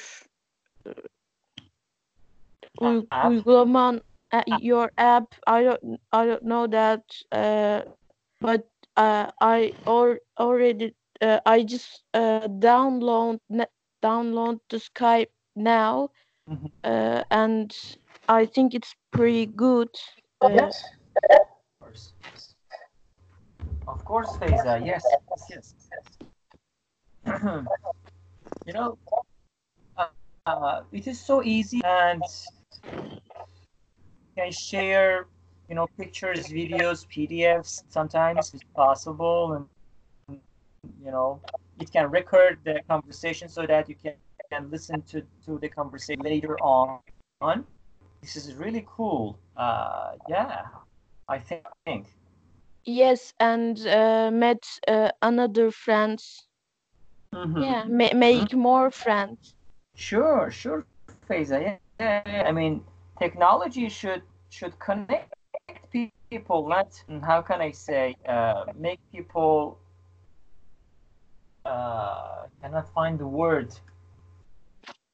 [2.82, 3.36] Uh, app?
[3.36, 7.82] uygulaman uh, your app I don't I don't know that uh,
[8.42, 13.40] but uh, I or already uh, I just uh, download
[14.04, 16.10] download the Skype now
[16.48, 16.68] Mhm.
[16.84, 17.76] uh, and
[18.28, 19.90] I think it's pretty good.
[20.43, 20.84] Yes
[21.30, 22.13] of course
[23.88, 25.04] of course Faiza yes
[25.49, 26.08] yes yes.
[28.65, 28.97] You know
[29.97, 30.08] uh,
[30.45, 32.21] uh, it is so easy and
[34.38, 35.28] can share
[35.67, 40.39] you know pictures videos pdfs sometimes it's possible and
[41.04, 41.41] you know
[41.80, 44.13] it can record the conversation so that you can,
[44.52, 46.99] can listen to, to the conversation later on
[48.21, 50.65] this is really cool uh, yeah
[51.27, 51.71] i think
[52.86, 56.47] Yes, and uh, met uh, another friends.
[57.34, 57.62] Mhm.
[57.62, 59.55] Yeah, ma- make more friends.
[59.95, 60.86] Sure, sure,
[61.27, 61.62] Faiza.
[61.62, 62.43] Yeah, yeah, yeah.
[62.47, 62.84] I mean,
[63.19, 65.34] technology should should connect
[65.91, 69.77] people, not mm, how can I say, uh, make people.
[71.65, 73.73] Uh, cannot find the word.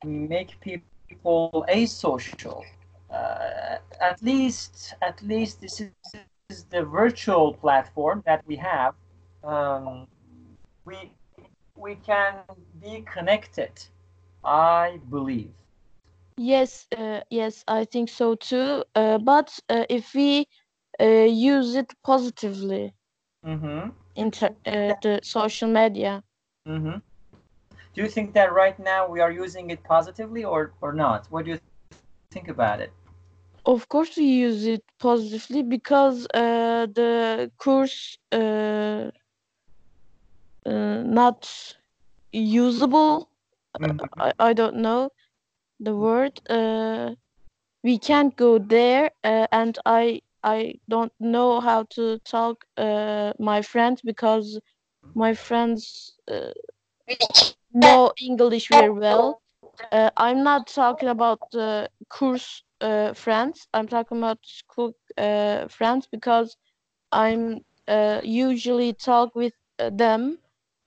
[0.05, 2.63] Make people asocial.
[3.09, 5.91] Uh, at least, at least this is,
[6.49, 8.95] is the virtual platform that we have.
[9.43, 10.07] Um,
[10.85, 11.11] we
[11.77, 12.35] we can
[12.81, 13.71] be connected
[14.43, 15.51] I believe.
[16.37, 18.83] Yes, uh, yes, I think so too.
[18.95, 20.47] Uh, but uh, if we
[20.99, 22.93] uh, use it positively,
[23.45, 23.89] Mm-hmm.
[24.15, 26.23] inter uh, the social media,
[26.67, 26.97] Mm-hmm.
[27.93, 31.27] Do you think that right now we are using it positively or or not?
[31.31, 31.57] What do you
[32.36, 32.93] think about it?
[33.65, 39.12] of course we use it positively because uh, the course uh,
[40.65, 41.50] uh, not
[42.32, 43.30] usable.
[43.80, 44.00] Mhm.
[44.17, 45.10] I, I don't know
[45.80, 46.41] the word.
[46.50, 47.15] Uh,
[47.84, 53.62] we can't go there, uh, and I I don't know how to talk uh, my
[53.62, 54.60] friends because
[55.15, 56.52] my friends uh,
[57.74, 59.41] know English very well.
[59.91, 63.67] Uh, I'm not talking about the course uh, friends.
[63.73, 66.55] I'm talking about school uh, friends because
[67.11, 70.39] I'm uh, usually talk with uh, them.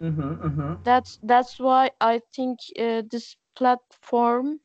[0.02, 0.46] Mm-hmm.
[0.46, 0.74] Mm-hmm.
[0.84, 4.60] That's that's why I think uh, this platform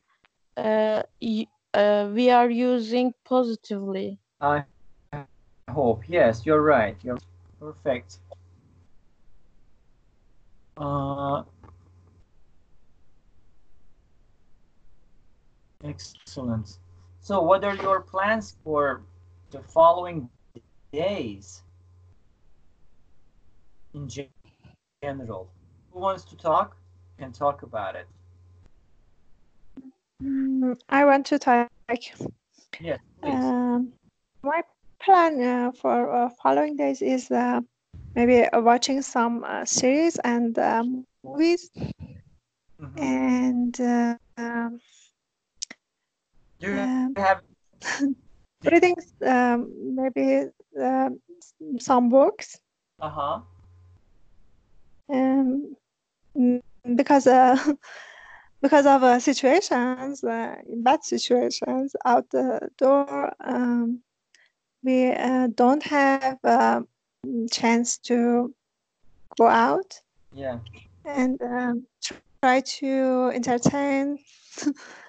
[0.56, 4.20] uh, y- uh, we are using positively.
[4.40, 4.64] I
[5.70, 6.08] hope.
[6.08, 6.96] Yes, you're right.
[7.02, 7.18] You're
[7.60, 8.18] perfect.
[10.76, 11.42] Uh,
[15.84, 16.78] excellent.
[17.20, 19.02] So, what are your plans for
[19.50, 20.28] the following
[20.92, 21.62] days
[23.94, 25.48] in general?
[25.92, 26.76] Who wants to talk?
[27.18, 28.08] Can talk about it.
[30.22, 31.68] Mm, I want to talk.
[32.80, 33.44] Yes, please.
[33.44, 33.92] Um,
[34.42, 34.62] my
[35.00, 37.60] plan uh, for uh, following days is uh,
[38.14, 41.70] maybe uh, watching some uh, series and um, movies
[42.80, 42.98] Mhm.
[42.98, 44.80] and uh, um,
[46.60, 47.42] Do you um, have
[48.64, 50.48] reading um, maybe
[50.80, 52.58] um, s- some books
[53.00, 53.40] uh-huh.
[55.12, 55.76] um,
[56.36, 56.60] mm,
[56.96, 57.56] because uh,
[58.62, 64.00] because of uh, situations uh, bad situations out the door um,
[64.82, 66.82] we uh, don't have a
[67.50, 68.54] chance to
[69.38, 70.00] go out
[70.32, 70.58] Yeah.
[71.04, 71.86] and um,
[72.42, 74.18] try to entertain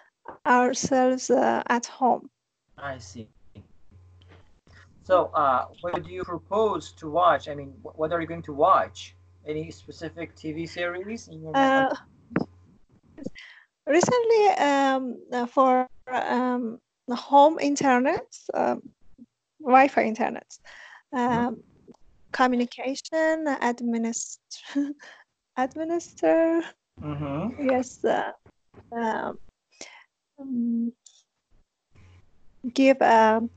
[0.46, 2.30] ourselves uh, at home.
[2.78, 3.28] I see.
[5.04, 7.48] So, uh, what do you propose to watch?
[7.48, 9.16] I mean, what are you going to watch?
[9.46, 11.94] Any specific TV series in your Uh,
[13.88, 15.16] recently, um,
[15.48, 18.82] for um, the home internet, um,
[19.62, 20.48] Wi-Fi internet,
[21.14, 21.58] um,
[22.34, 24.40] communication administ-
[25.58, 26.62] administer,
[27.04, 27.50] Mm-hmm.
[27.60, 28.32] yes, uh,
[28.96, 29.38] um,
[30.40, 30.92] um,
[32.74, 33.50] give um,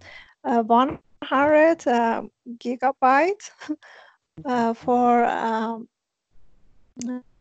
[0.44, 3.50] uh, 100 um, gigabyte
[4.44, 5.88] uh, for um,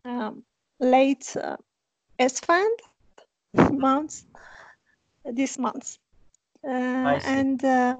[0.05, 0.43] um,
[0.79, 1.57] late uh,
[2.19, 2.79] S-Fund
[3.71, 4.25] months
[5.25, 5.97] this month.
[6.67, 7.95] Uh, and uh,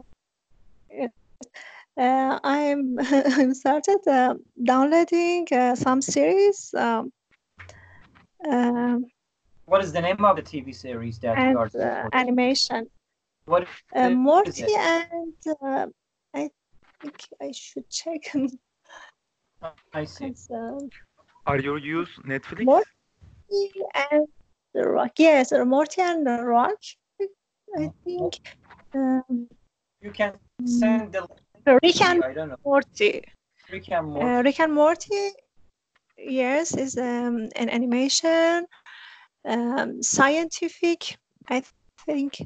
[1.98, 7.12] uh, I'm I'm started uh, downloading uh, some series um,
[8.48, 9.06] um,
[9.68, 11.70] What is the name of the TV series that and you are
[12.06, 12.88] uh, animation.
[13.46, 14.72] What Uh, is Morty it?
[14.72, 15.88] and uh,
[16.34, 16.50] I
[17.02, 18.22] think I should check
[19.94, 20.28] I see.
[20.28, 20.90] because um,
[21.46, 22.64] Are you use Netflix?
[22.64, 24.28] Morty and
[24.74, 25.12] the Rock.
[25.18, 26.80] Yes, uh, Morty and the Rock.
[27.78, 28.34] I think
[28.96, 29.50] um,
[30.02, 30.34] You can
[30.66, 31.28] send the
[31.84, 32.56] Rick and I don't know.
[32.64, 33.22] Morty.
[33.70, 34.28] Rick and Morty.
[34.30, 35.24] Uh, Rick and Morty.
[36.18, 38.66] Yes, is um, an animation,
[39.48, 41.18] um, scientific.
[41.50, 41.64] I
[42.06, 42.38] think,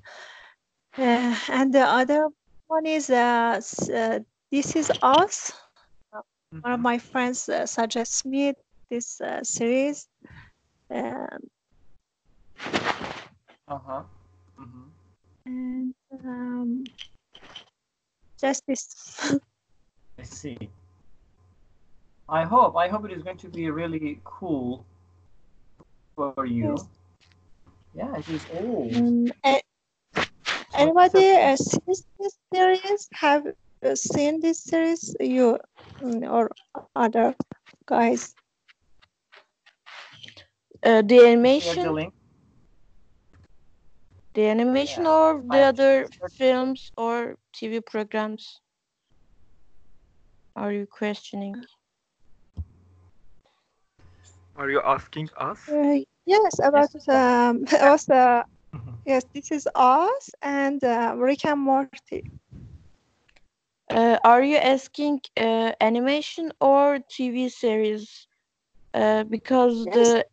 [0.97, 2.29] uh, and the other
[2.67, 3.59] one is uh,
[4.51, 5.51] This Is Us.
[6.61, 6.81] One of Mhm.
[6.81, 8.53] my friends uh, suggests me
[8.89, 10.07] this uh, series.
[10.89, 11.49] Um,
[13.67, 14.03] Uh-huh.
[14.59, 14.89] Mm-hmm.
[15.45, 15.93] and
[16.25, 16.83] um,
[18.39, 18.87] just this.
[20.19, 20.57] I see.
[22.29, 22.75] I hope.
[22.75, 24.85] I hope it is going to be really cool
[26.29, 26.77] for you.
[27.93, 28.93] Yeah, it is old.
[28.95, 29.61] Um, a-
[30.75, 33.07] anybody uh, sees this series?
[33.13, 33.47] Have
[33.85, 35.15] uh, seen this series?
[35.19, 35.57] You
[36.01, 36.51] mm, or
[36.95, 37.35] other
[37.85, 38.35] guys?
[40.83, 41.15] Uh, the
[41.57, 42.13] Share the animation, link.
[44.33, 45.09] the animation, Yeah.
[45.09, 46.07] or the I- other
[46.37, 48.61] films or TV programs.
[50.55, 51.65] Are you questioning?
[54.55, 55.59] Are you asking us?
[55.67, 58.43] Uh, yes, about um, was uh,
[59.05, 62.15] yes, this is us and uh, Rick and Morty.
[63.89, 68.27] Uh, are you asking uh, animation or TV series?
[68.93, 70.25] Uh, because Yes, the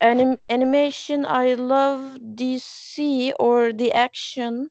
[0.00, 4.70] anim animation, I love DC or the action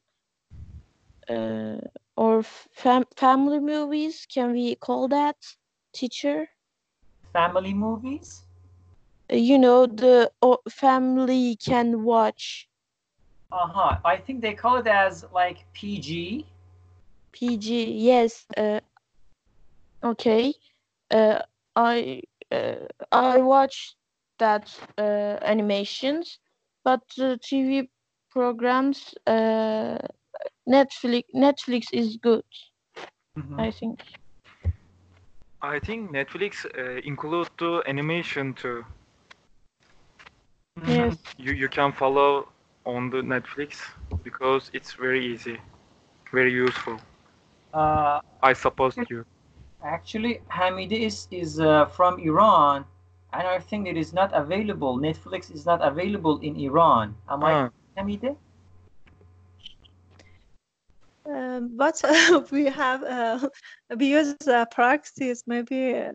[1.28, 1.78] uh,
[2.16, 4.26] or fam family movies.
[4.32, 5.36] Can we call that,
[5.92, 6.48] teacher?
[7.32, 8.44] Family movies?
[9.30, 12.68] You know, the uh, family can watch
[13.52, 13.98] Uh-huh.
[14.04, 16.46] I think they call it as like PG.
[17.32, 17.92] PG.
[17.92, 18.46] Yes.
[18.56, 18.80] Uh,
[20.02, 20.54] okay.
[21.10, 21.40] Uh,
[21.76, 23.96] I uh, I watch
[24.38, 24.68] that
[24.98, 26.38] uh, animations,
[26.84, 27.90] but the TV
[28.30, 29.98] programs uh,
[30.68, 32.44] Netflix Netflix is good.
[33.36, 33.58] Mhm.
[33.58, 34.00] I think.
[35.62, 38.84] I think Netflix uh, include the animation too.
[40.86, 41.16] Yes.
[41.36, 42.48] You you can follow
[42.84, 43.76] on the Netflix
[44.22, 45.58] because it's very easy,
[46.32, 46.98] very useful.
[47.72, 49.24] Uh, I suppose you.
[49.82, 52.84] actually, Hamide is is uh, from Iran,
[53.32, 54.98] and I think it is not available.
[54.98, 57.16] Netflix is not available in Iran.
[57.28, 58.36] Am I, Ah, Hamide?
[61.26, 62.00] Um, but
[62.50, 63.48] we have uh,
[63.98, 66.12] we use uh, practice maybe uh,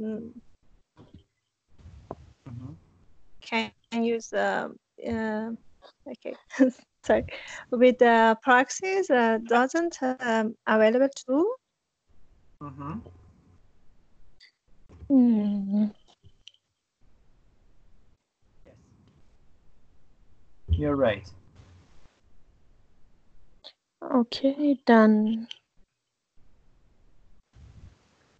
[0.00, 0.32] mm,
[3.50, 3.72] can
[4.04, 4.76] use um,
[5.08, 5.50] uh,
[6.10, 6.34] okay
[7.06, 7.24] sorry
[7.72, 11.54] with the proxies uh, doesn't um, available too
[12.62, 13.02] Mhm.
[15.08, 15.86] Hmm.
[18.64, 18.76] Yes.
[20.68, 21.30] You're right.
[24.02, 25.48] Okay, then.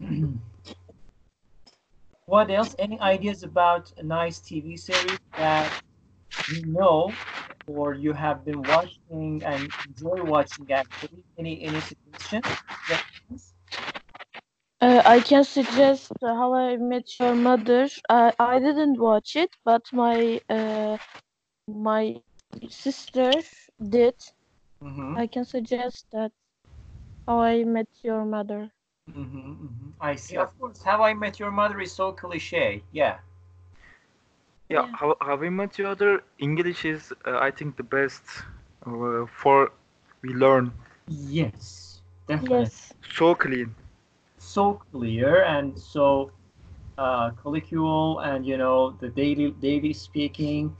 [2.30, 2.76] What else?
[2.78, 5.82] Any ideas about a nice TV series that
[6.52, 7.12] you know
[7.66, 11.24] or you have been watching and enjoy watching actually?
[11.38, 13.54] Any any suggestions?
[14.80, 17.88] Uh, I can suggest uh, How I Met Your Mother.
[18.08, 20.98] I I didn't watch it, but my uh,
[21.68, 22.22] my
[22.68, 23.42] sister
[23.96, 24.16] did.
[24.82, 25.16] Mhm.
[25.16, 26.32] I can suggest that
[27.26, 28.72] How I Met Your Mother.
[29.14, 29.92] Mhm, mhm.
[30.00, 30.36] I see.
[30.36, 32.82] Of course, How I Met Your Mother is so cliche.
[32.92, 33.18] Yeah.
[34.68, 34.84] yeah.
[34.84, 34.86] Yeah.
[34.92, 38.22] How How I Met Your Mother English is uh, I think the best
[38.86, 39.70] uh, for
[40.22, 40.72] we learn
[41.08, 42.70] Yes, definitely.
[42.70, 42.94] Yes.
[43.12, 43.74] so clean.
[44.38, 46.30] So clear and so
[46.98, 50.76] uh, colloquial, and you know the daily daily speaking.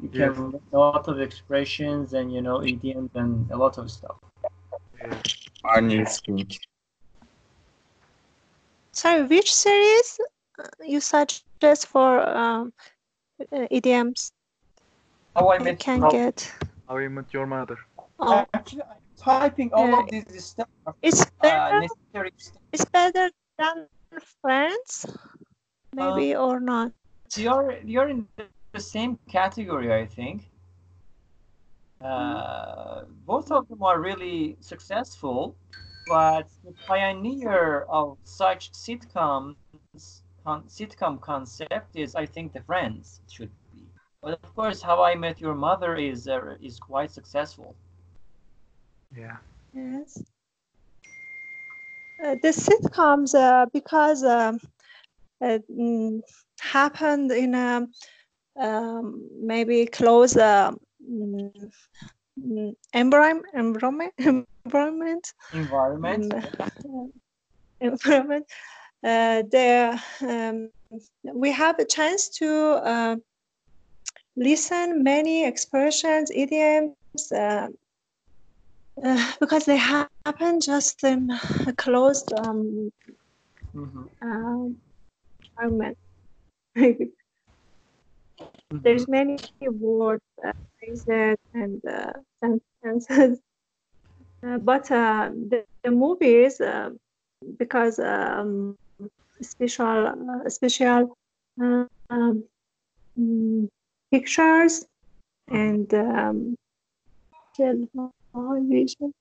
[0.00, 0.36] You can Yes.
[0.36, 4.16] learn a lot of expressions and you know idioms and a lot of stuff.
[5.02, 5.20] Yeah.
[5.64, 6.58] Arnie speak.
[8.94, 10.20] Sorry which series
[10.58, 11.96] uh, you suggest for
[12.28, 12.72] um,
[13.52, 14.32] uh, idioms
[15.36, 16.52] How I I Met can Your get
[16.88, 17.78] How I Met Your Mother.
[18.20, 20.00] oh, Actually, I'm typing all Yeah.
[20.00, 20.68] of this, this stuff.
[21.02, 22.62] it's Uh, better necessary stuff.
[22.72, 23.88] it's better than
[24.42, 25.06] friends
[25.92, 26.92] maybe or not
[27.36, 30.50] You're you're in the same category, I think.
[32.00, 35.56] Uh, both of them are really successful,
[36.06, 39.56] but the pioneer of such sitcoms,
[40.44, 43.86] con- sitcom concept is, I think, the Friends should be.
[44.22, 47.74] But of course, How I Met Your Mother is uh, is quite successful.
[49.16, 49.36] Yeah.
[49.72, 50.22] Yes.
[52.24, 54.58] Uh, the sitcoms, uh, because um,
[55.42, 56.20] uh, mm,
[56.60, 57.86] happened in a
[58.58, 61.52] um, maybe close mm,
[62.92, 66.32] environment, environment, environment, Environment.
[66.32, 66.42] uh,
[67.80, 68.46] environment.
[69.04, 70.70] Uh, there, um,
[71.34, 72.48] we have a chance to
[72.84, 73.16] uh,
[74.36, 76.96] listen many expressions, idioms.
[77.34, 77.68] Uh,
[79.04, 81.28] uh, because they ha- happen just in
[81.66, 82.90] a closed um,
[83.74, 84.08] Mhm.
[84.22, 84.76] um,
[85.58, 85.98] environment.
[88.82, 92.12] There's many words, uh, phrases, and uh,
[92.42, 93.40] sentences,
[94.60, 96.90] but uh, the, the movies, uh,
[97.58, 98.76] because um,
[99.42, 101.16] special, uh, special
[101.62, 102.44] uh, um,
[104.10, 104.84] pictures
[105.48, 106.54] and um,
[107.56, 109.12] television.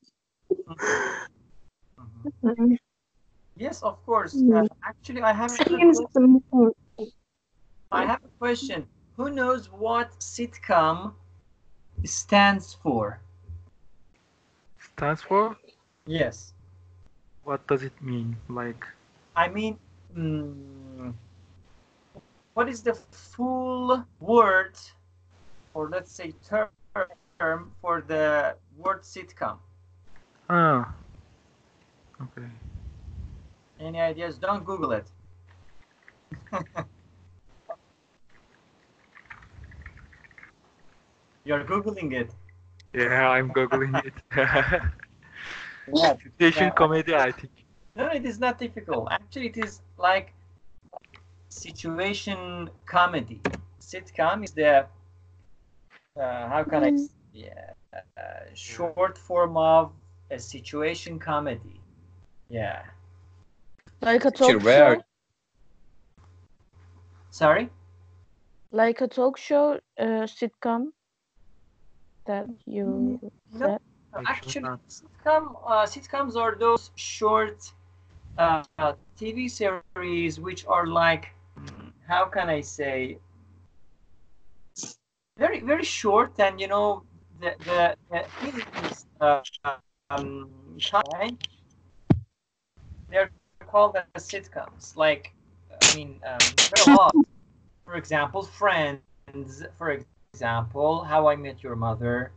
[0.51, 1.34] Mhm.
[2.43, 2.78] Um,
[3.55, 4.34] Yes, of course.
[4.34, 6.41] Uh, actually, I have a question.
[7.91, 8.88] I have a question.
[9.15, 11.13] Who knows what sitcom
[12.03, 13.21] stands for?
[14.97, 15.57] Stands for
[16.05, 16.53] Yes.
[17.43, 18.37] what does it mean?
[18.49, 18.85] Like
[19.35, 19.77] I mean,
[20.15, 21.13] mm,
[22.53, 24.77] what is the full word,
[25.73, 26.69] or let's say term,
[27.81, 29.57] for the word sitcom?
[30.49, 30.93] ah.
[32.21, 32.47] Okay.
[33.79, 34.37] Any ideas?
[34.37, 35.09] Don't Google it.
[41.43, 42.31] You're googling it.
[42.93, 44.13] Yeah, I'm googling it.
[45.93, 46.15] Yeah.
[46.23, 46.69] Situation Yeah.
[46.71, 47.51] comedy, I think.
[47.95, 49.09] No, it is not difficult.
[49.11, 50.33] Actually, it is like
[51.49, 53.41] situation comedy.
[53.81, 54.85] Sitcom is the
[56.19, 57.03] uh, how can I Mm.
[57.03, 59.91] s- yeah uh, short form of
[60.31, 61.79] a situation comedy.
[62.49, 62.83] Yeah.
[64.01, 64.95] Like a talk where?
[64.95, 65.03] show.
[67.31, 67.69] Sorry.
[68.71, 70.91] Like a talk show, uh, sitcom.
[72.26, 73.19] That you
[73.51, 73.80] No, said.
[74.26, 77.71] actually, sitcom uh, sitcoms are those short
[78.38, 78.63] uh,
[79.17, 83.17] TV series which are like mm, how can I say
[85.38, 87.03] very very short and you know
[87.39, 89.41] the the, the thing is, uh,
[90.09, 90.78] um,
[93.09, 93.30] they're
[93.67, 94.95] called as sitcoms.
[94.95, 95.34] Like
[95.82, 97.15] I mean um, there are a lot
[97.86, 99.91] for example Friends for
[100.38, 102.31] example How I Met Your Mother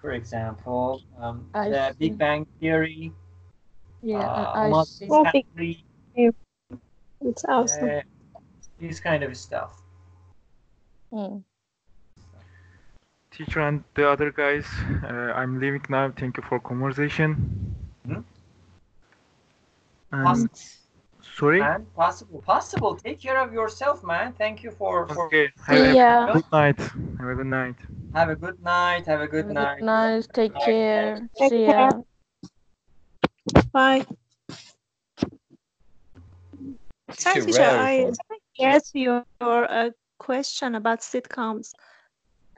[0.00, 1.98] for example um, the see.
[1.98, 3.12] Big Bang Theory
[4.02, 5.08] Yeah, uh, I, I see.
[5.10, 5.84] Oh, Big- Family,
[7.20, 7.90] It's awesome.
[7.90, 8.00] uh,
[8.78, 9.82] this kind of stuff
[11.12, 11.42] Mm.
[13.32, 14.66] Teacher and the other guys,
[15.02, 16.12] uh, I'm leaving now.
[16.16, 17.74] Thank you for conversation.
[18.06, 18.22] Mhm.
[20.12, 20.54] And Possible,
[21.40, 21.60] sorry.
[21.60, 21.86] man.
[21.96, 22.42] Possible.
[22.42, 22.94] Possible.
[22.96, 24.32] Take care of yourself, man.
[24.34, 25.48] Thank you for, for Okay.
[25.66, 26.78] Have a good night.
[27.18, 27.76] Have a good night.
[28.14, 29.06] have a good night.
[29.06, 29.82] Have a good Good night.
[29.82, 30.26] night.
[30.32, 31.28] Take care.
[31.38, 31.90] Take See care.
[31.90, 33.62] ya.
[33.72, 34.06] Bye.
[37.18, 38.14] Sorry, Teacher, teacher, I you from?
[38.58, 39.24] didn't your
[39.70, 41.72] uh, question about sitcoms.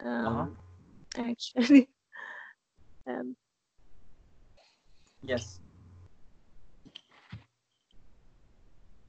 [0.05, 0.57] Um,
[1.17, 1.89] Actually,
[3.07, 3.37] um,
[5.23, 5.62] Yes.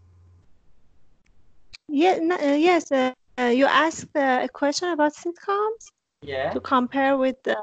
[1.88, 2.90] yeah, uh, yes.
[2.90, 5.90] Uh, uh, you asked uh, a question about sitcoms
[6.22, 6.52] Yeah.
[6.52, 7.56] to compare with uh,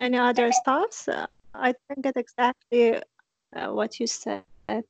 [0.00, 1.08] any other stuffs.
[1.54, 2.96] I didn't get exactly
[3.56, 4.44] uh, what you said.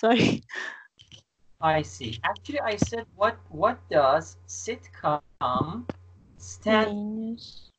[0.00, 0.42] Sorry.
[1.60, 2.18] I see.
[2.24, 5.20] Actually, I said what what does sitcom
[6.38, 7.70] stand Means-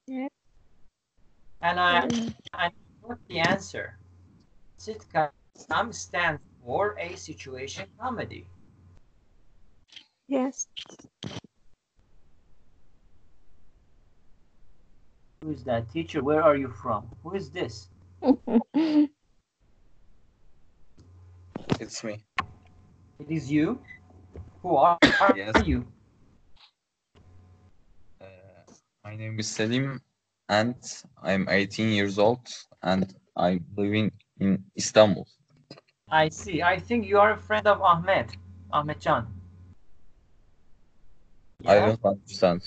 [1.61, 2.07] and I.
[2.53, 2.69] I
[3.01, 3.97] got the answer.
[4.77, 5.29] Sitcom
[5.91, 8.47] stands for a situation comedy.
[10.27, 10.67] Yes.
[15.41, 16.23] Who is that teacher?
[16.23, 17.09] Where are you from?
[17.23, 17.89] Who is this?
[21.79, 22.23] It's me.
[23.19, 23.79] It is you.
[24.61, 25.67] Who are, are Yes.
[25.67, 25.85] you?
[28.21, 28.25] Uh,
[29.03, 30.01] my name is Selim,
[30.47, 30.75] and
[31.21, 32.47] I'm 18 years old,
[32.81, 35.27] and I'm living in Istanbul.
[36.09, 36.61] I see.
[36.61, 38.37] I think you are a friend of Ahmed.
[38.71, 39.27] Ahmed Can.
[41.65, 42.61] I don't understand.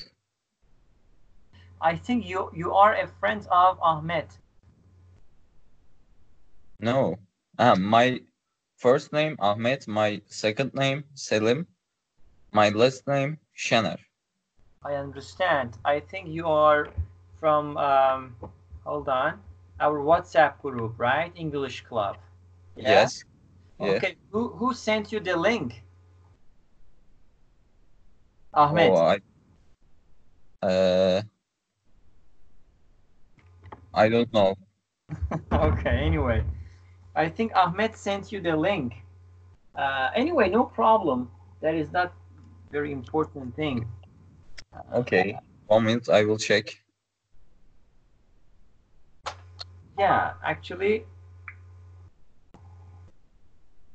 [1.80, 4.26] I think you you are a friend of Ahmed.
[6.80, 7.16] No.
[7.58, 8.20] Ah, my
[8.76, 11.66] first name Ahmet, my second name Selim,
[12.52, 13.98] my last name Şener.
[14.84, 15.78] I understand.
[15.84, 16.88] I think you are
[17.40, 18.36] from um,
[18.84, 19.40] hold on,
[19.80, 21.32] our WhatsApp group, right?
[21.34, 22.16] English club.
[22.76, 22.90] Yeah?
[22.90, 23.24] Yes.
[23.80, 23.86] Yeah.
[23.86, 24.16] Okay.
[24.30, 25.82] Who who sent you the link?
[28.54, 28.92] Ahmed.
[28.92, 29.18] Oh, I.
[30.62, 31.22] Uh,
[33.94, 34.54] I don't know.
[35.52, 36.04] okay.
[36.04, 36.44] Anyway,
[37.14, 38.94] I think Ahmed sent you the link.
[39.74, 41.30] Uh, anyway, no problem.
[41.60, 42.12] That is not
[42.70, 43.88] very important thing.
[44.92, 45.38] Okay.
[45.66, 46.80] One minute, I will check.
[49.98, 51.04] Yeah, actually.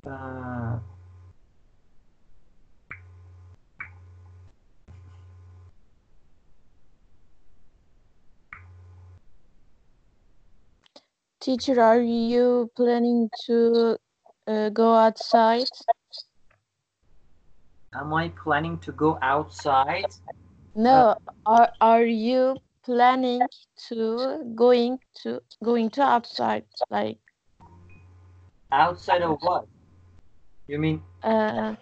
[0.06, 0.80] Uh,
[11.40, 13.98] Teacher, are you planning to
[14.48, 15.66] uh, go outside?
[17.94, 20.06] am I planning to go outside?
[20.76, 23.42] No, are are you planning
[23.90, 27.20] to going to going to outside like
[28.72, 29.68] Outside of what?
[30.72, 31.76] You mean uh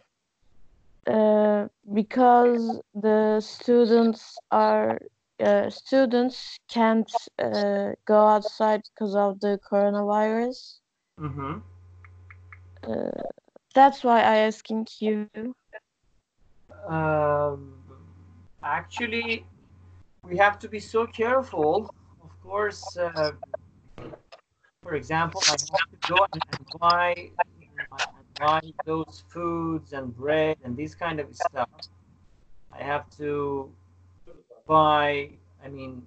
[1.06, 4.98] uh because the students are
[5.40, 10.80] uh, students can't uh, go outside because of the coronavirus.
[11.20, 11.60] mm-hmm.
[12.84, 13.24] Uh,
[13.76, 15.30] that's why I asking you.
[16.88, 17.76] Um,
[18.64, 19.46] actually,
[20.24, 21.94] we have to be so careful.
[22.24, 23.32] Of course, uh,
[24.84, 26.44] for example, I have to go and,
[26.80, 27.32] buy
[28.40, 31.70] buy those foods and bread and this kind of stuff.
[32.72, 33.72] I have to
[34.66, 35.32] buy,
[35.64, 36.04] I mean,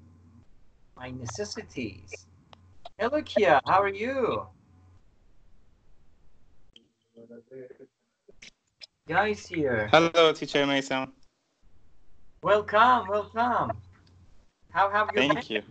[0.97, 2.27] my necessities.
[2.99, 3.61] Hello, Kia.
[3.67, 4.47] How are you?
[9.09, 9.89] Guys here.
[9.93, 11.13] Hello, teacher Mason.
[12.43, 13.73] Welcome, welcome.
[14.71, 15.63] How have you Thank you.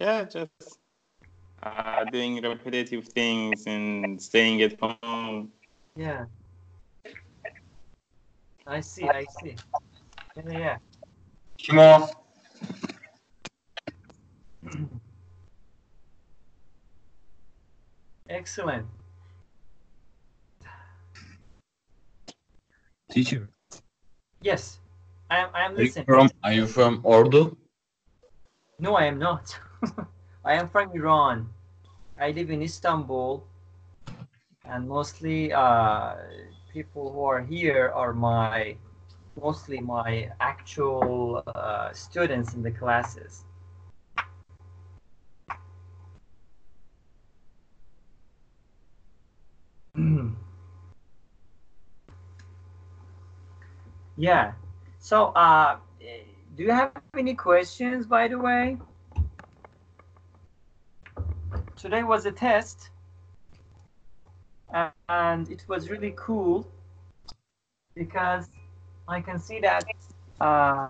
[0.00, 0.78] Yeah, just
[1.64, 5.50] uh, doing repetitive things and staying at home.
[5.96, 6.26] Yeah.
[8.66, 9.56] I see, I see.
[10.36, 10.76] Yeah, yeah.
[11.58, 12.04] Kim?
[18.28, 18.86] Excellent.
[23.10, 23.48] Teacher.
[24.40, 24.78] Yes,
[25.30, 25.50] I am.
[25.54, 26.06] I am listening.
[26.08, 27.56] Are you from Are you from Ordu?
[28.78, 29.56] No, I am not.
[30.44, 31.53] I am from Iran.
[32.18, 33.44] I live in Istanbul,
[34.64, 36.14] and mostly uh,
[36.72, 38.76] people who are here are my
[39.40, 43.44] mostly my actual uh, students in the classes.
[54.16, 54.52] yeah.
[54.98, 55.78] So, uh,
[56.56, 58.78] do you have any questions, by the way?
[61.76, 62.90] Today was a test,
[65.08, 66.66] and it was really cool
[67.94, 68.48] because
[69.08, 69.84] I can see that
[70.40, 70.88] uh,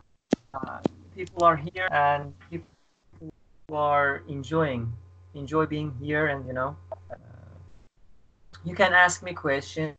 [0.55, 0.79] uh,
[1.17, 2.67] people are here and people
[3.73, 4.93] are enjoying
[5.35, 6.77] enjoy being here, and you know,
[7.11, 7.15] uh,
[8.65, 9.97] you can ask me questions,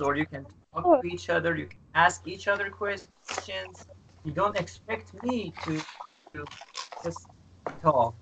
[0.00, 1.56] or you can talk to each other.
[1.56, 3.86] You can ask each other questions.
[4.24, 5.80] You don't expect me to,
[6.34, 6.44] to
[7.04, 7.26] just
[7.82, 8.14] talk.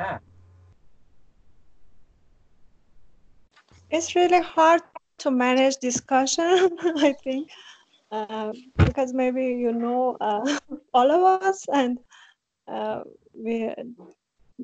[0.00, 0.20] Yeah.
[3.90, 4.82] It's really hard
[5.18, 7.50] to manage discussion, I think,
[8.10, 8.52] uh,
[8.84, 10.58] because maybe you know uh,
[10.94, 11.98] all of us and
[12.68, 13.02] uh,
[13.34, 13.70] we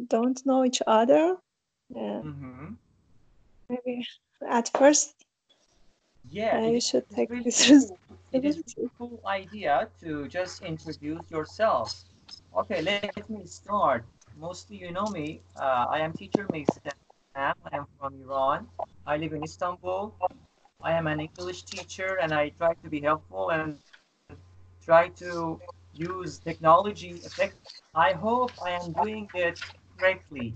[0.09, 1.37] don't know each other.
[1.97, 2.75] Uh, hmm
[3.69, 4.07] maybe
[4.49, 5.25] at first
[6.31, 7.99] Yeah, uh, you should take really this cool.
[8.33, 12.05] It is a cool idea to just introduce yourself.
[12.57, 14.05] Okay, let me start.
[14.37, 15.43] Mostly you know me.
[15.57, 16.93] Uh, I am teacher Mason.
[17.35, 18.69] I am from Iran.
[19.07, 20.15] I live in Istanbul.
[20.83, 23.79] I am an English teacher and I try to be helpful and
[24.83, 25.61] try to
[25.93, 27.23] use technology.
[27.95, 29.59] I hope I am doing it
[29.99, 30.55] correctly.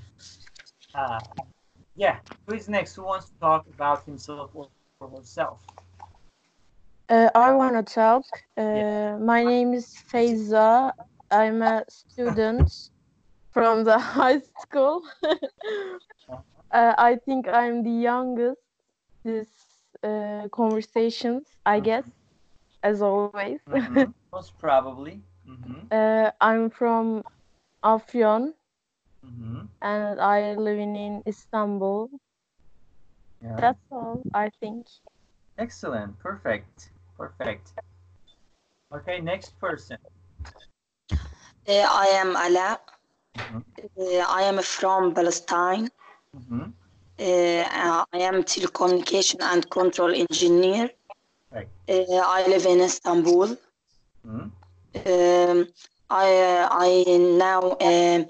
[0.95, 1.21] Uh,
[1.97, 2.95] yeah, who is next?
[2.97, 4.69] Who wants to talk about himself or,
[5.01, 5.61] or herself?
[7.09, 8.25] Uh, I want to talk.
[8.57, 9.19] Uh, Yeah.
[9.19, 10.93] My name is Faiza.
[11.31, 12.71] I'm a student
[13.53, 15.03] from the high school.
[16.71, 18.61] uh, I think I'm the youngest
[19.25, 19.49] this
[20.03, 22.07] uh, conversations, I guess,
[22.83, 23.61] as always.
[23.69, 25.23] Mhm, Most probably.
[25.47, 27.23] hmm uh, I'm from
[27.85, 28.55] Afyon
[29.23, 32.11] hmm and I live in Istanbul.
[33.43, 33.57] Yeah.
[33.61, 34.87] That's all, I think.
[35.59, 36.19] Excellent.
[36.19, 36.91] Perfect.
[37.17, 37.73] Perfect.
[38.93, 39.99] Okay, next person.
[41.69, 42.81] Uh, I am Ala.
[43.39, 45.91] Uh, I am from Palestine.
[46.37, 46.73] Mhm.
[47.19, 50.91] Uh, I am telecommunication and control engineer.
[51.53, 51.69] Right.
[51.89, 53.57] Uh, I live in Istanbul.
[54.27, 54.51] Mhm.
[55.07, 55.59] Um,
[56.11, 56.91] I uh, I
[57.47, 58.27] now um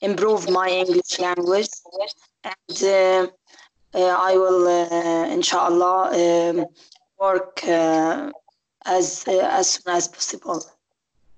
[0.00, 1.70] improve my English language,
[2.44, 3.26] and uh,
[3.94, 6.66] uh, I will, uh, inshallah, um,
[7.18, 8.30] work uh,
[8.84, 10.60] as uh, as soon as possible.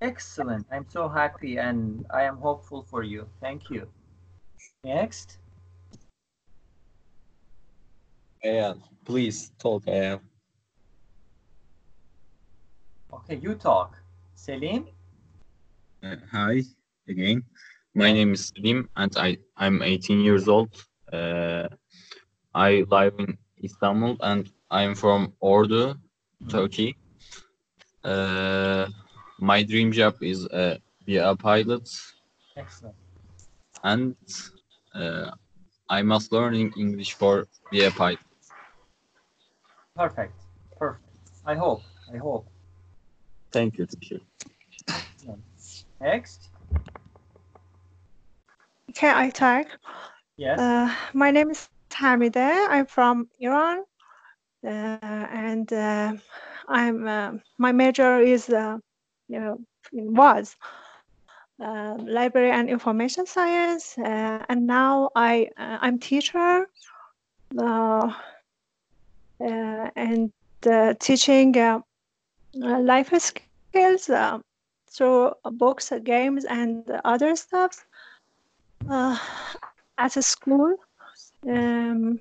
[0.01, 0.67] Excellent.
[0.73, 3.29] I'm so happy and I am hopeful for you.
[3.41, 3.87] Thank you.
[4.83, 5.39] Next.
[8.45, 10.21] Ayan, please talk, Ayan.
[13.13, 13.99] Okay, you talk.
[14.35, 14.87] Selim?
[16.03, 16.63] Uh, hi
[17.07, 17.43] again.
[17.95, 20.71] My name is Selim and I, I'm 18 years old.
[21.13, 21.69] Uh,
[22.55, 25.99] I live in Istanbul and I'm from Ordu,
[26.49, 26.97] Turkey.
[28.03, 28.87] Uh,
[29.41, 31.89] my dream job is uh, be a pilot
[32.57, 32.95] Excellent.
[33.85, 34.15] and
[34.95, 35.31] uh,
[35.89, 38.21] I must learn English for be a pilot.
[39.97, 40.35] Perfect.
[40.79, 41.05] Perfect.
[41.45, 41.83] I hope.
[42.13, 42.47] I hope.
[43.53, 44.21] Thank you, teacher.
[44.89, 45.43] Excellent.
[46.01, 46.49] Next.
[48.91, 49.67] Okay, I talk.
[50.37, 50.59] Yes.
[50.59, 52.37] Uh, my name is Hamide.
[52.37, 53.85] I'm from Iran,
[54.65, 56.13] uh, and uh,
[56.69, 58.81] I'm uh, my major is uh, you know
[59.93, 60.57] was
[61.63, 66.67] uh, library and information science, uh, and now I uh, I'm teacher.
[67.59, 68.13] Uh,
[69.41, 70.31] uh, and
[70.67, 71.81] uh, teaching uh,
[72.63, 74.39] uh, life skills uh,
[74.91, 77.87] through books, uh, games, and other stuff
[78.89, 79.19] uh,
[79.99, 80.77] at a school.
[81.49, 82.21] Um,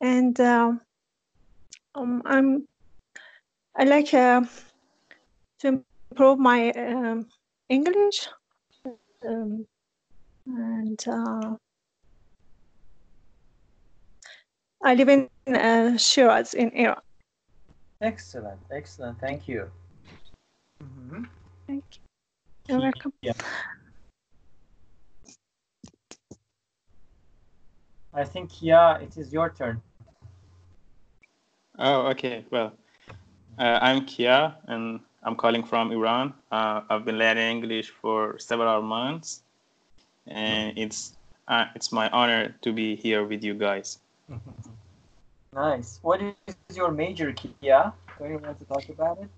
[0.00, 0.80] and um,
[1.94, 2.66] um, I'm
[3.76, 4.42] I like uh,
[5.60, 7.26] to improve my um,
[7.68, 8.28] English
[9.26, 9.66] um,
[10.46, 11.56] and uh,
[14.82, 17.00] I live in uh, Shiraz in Iran.
[18.00, 19.18] Excellent, excellent.
[19.20, 19.70] Thank you.
[20.82, 21.28] Mhm.
[21.66, 22.00] Thank you.
[22.68, 23.12] You're welcome.
[23.22, 23.32] Yeah.
[28.14, 29.82] I think Kia, it is your turn.
[31.78, 32.44] Oh, okay.
[32.50, 32.72] Well,
[33.58, 36.32] uh, I'm Kia, and I'm calling from Iran.
[36.50, 39.42] Uh, I've been learning English for several months,
[40.26, 41.16] and it's
[41.48, 43.98] uh, it's my honor to be here with you guys.
[45.54, 45.98] Nice.
[46.02, 47.92] What is your major, Kia?
[48.18, 49.28] Do you want to talk about it?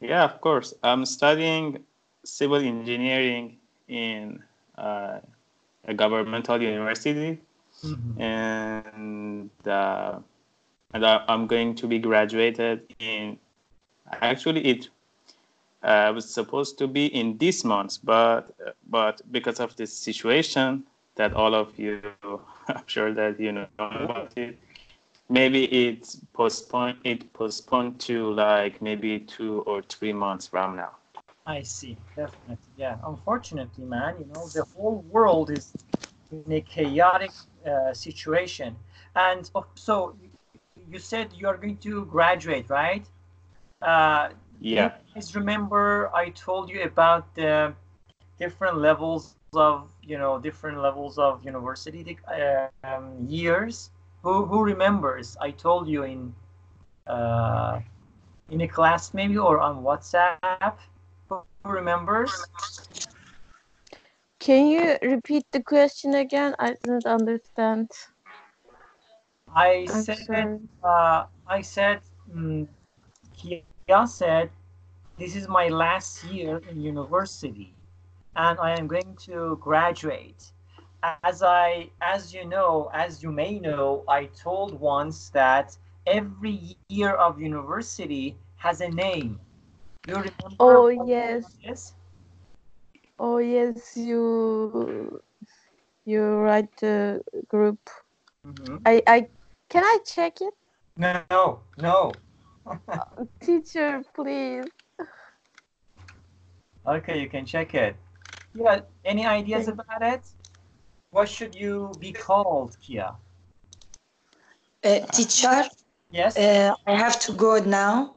[0.00, 0.74] Yeah, of course.
[0.82, 1.84] I'm studying
[2.24, 3.56] civil engineering
[3.88, 4.42] in
[4.76, 5.20] uh,
[5.86, 7.40] a governmental university,
[8.18, 10.18] and uh,
[10.92, 13.38] and I, I'm going to be graduated in.
[14.20, 14.88] Actually, it
[15.82, 18.54] uh, was supposed to be in this month, but
[18.88, 20.84] but because of this situation
[21.16, 22.00] that all of you,
[22.68, 24.58] I'm sure that you know about it,
[25.28, 26.98] maybe it's postponed.
[27.04, 30.96] It postponed to like maybe two or three months from now.
[31.46, 32.56] I see, definitely.
[32.76, 35.72] Yeah, unfortunately, man, you know, the whole world is
[36.30, 37.32] in a chaotic
[37.66, 38.76] uh, situation.
[39.16, 40.16] And oh, so
[40.88, 43.04] you said you are going to graduate, right?
[43.80, 44.92] Uh, Yeah.
[45.12, 47.74] Please remember I told you about the
[48.38, 53.90] different levels of, you know, different levels of university uh, um, years.
[54.22, 55.36] Who who remembers?
[55.40, 56.34] I told you in
[57.06, 57.80] uh,
[58.50, 60.76] in a class maybe or on WhatsApp.
[61.28, 62.48] Who who remembers?
[64.40, 66.54] Can you repeat the question again?
[66.58, 67.90] I didn't understand.
[69.54, 70.48] I I'm said,
[70.82, 72.00] uh, I said,
[72.34, 72.66] mm,
[73.90, 74.50] Kia said,
[75.18, 77.74] this is my last year in university,
[78.36, 80.52] and I am going to graduate.
[81.24, 85.76] As I, as you know, as you may know, I told once that
[86.06, 89.40] every year of university has a name.
[90.06, 90.54] You remember?
[90.60, 91.58] Oh yes.
[91.60, 91.94] yes.
[93.18, 95.20] Oh yes, you
[96.04, 97.90] you write the group.
[98.46, 98.82] Mhm.
[98.86, 99.28] I I
[99.68, 100.54] can I check it?
[100.96, 102.12] No, no.
[103.40, 104.64] Teacher, please.
[106.86, 107.96] Okay, you can check it.
[108.54, 110.22] Yeah, any ideas about it?
[111.10, 113.12] What should you be called, Kia?
[114.82, 115.64] Uh, teacher,
[116.10, 116.36] Yes.
[116.36, 118.16] uh, I have to go now.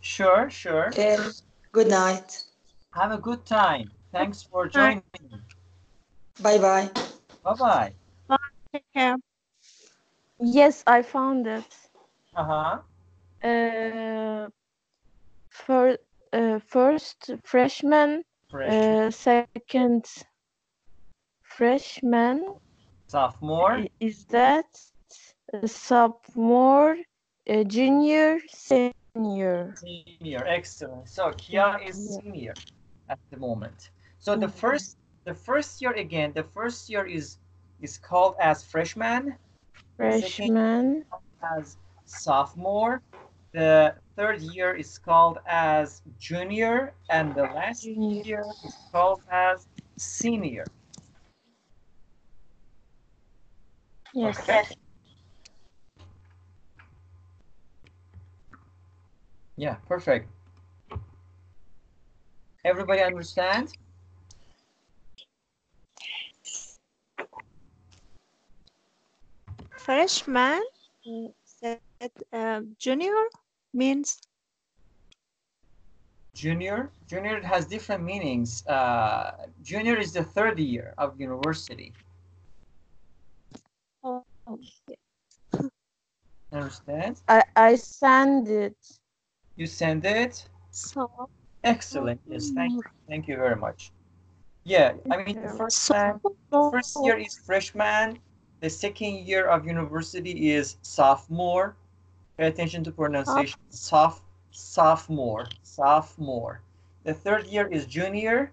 [0.00, 0.88] Sure, sure.
[0.98, 1.30] Uh,
[1.72, 2.44] good night.
[2.94, 3.90] Have a good time.
[4.12, 5.02] Thanks for joining.
[6.40, 6.90] Bye bye.
[7.42, 7.92] Bye bye.
[8.72, 9.16] Take.
[10.40, 11.64] Yes, I found it.
[12.34, 12.54] Uh huh.
[12.54, 12.78] Uh,
[15.50, 15.96] for
[16.32, 20.04] uh, first freshman, Freshman, uh, second
[21.42, 22.54] freshman.
[23.06, 24.66] sophomore, Is that
[25.52, 26.96] uh, sophomore,
[27.48, 29.74] uh, junior, senior?
[29.76, 30.44] senior.
[30.46, 31.08] Excellent.
[31.08, 32.54] So Kia is senior
[33.08, 33.90] at the moment.
[34.18, 37.38] So the first, the first year again, the first year is
[37.80, 39.36] is called as freshman.
[39.96, 41.04] Freshman.
[41.42, 43.02] as sophomore.
[43.52, 48.22] The third year is called as junior, and the last Junior.
[48.24, 50.66] year is called as senior.
[54.12, 54.38] Yes.
[54.40, 54.62] Okay.
[59.56, 60.28] Yeah, perfect.
[62.64, 63.72] Everybody understand?
[69.76, 70.62] Freshman
[72.00, 73.14] uh, uh, junior
[73.72, 74.18] means
[76.34, 78.64] Junior, junior has different meanings.
[78.66, 81.92] Uh, junior is the third year of university.
[84.04, 84.96] oh, okay.
[86.52, 87.20] Understand?
[87.28, 88.76] I I send it.
[89.56, 90.48] You send it.
[90.70, 91.28] so
[91.64, 92.20] Excellent.
[92.28, 92.82] Yes, thank you.
[93.08, 93.90] Thank you very much.
[94.64, 96.20] Yeah, I mean the first time,
[96.50, 98.18] the first year is freshman.
[98.60, 101.76] The second year of university is sophomore.
[102.38, 103.58] Pay attention to pronunciation.
[103.68, 104.22] Soph,
[104.52, 106.62] sophomore, sophomore.
[107.02, 108.52] The third year is junior,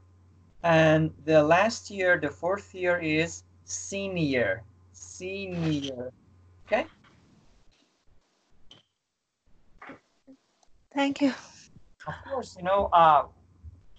[0.64, 6.12] and the last year, the fourth year is senior, senior.
[6.66, 6.88] Okay.
[10.92, 11.34] Thank you.
[12.08, 13.26] Of course, you know, uh,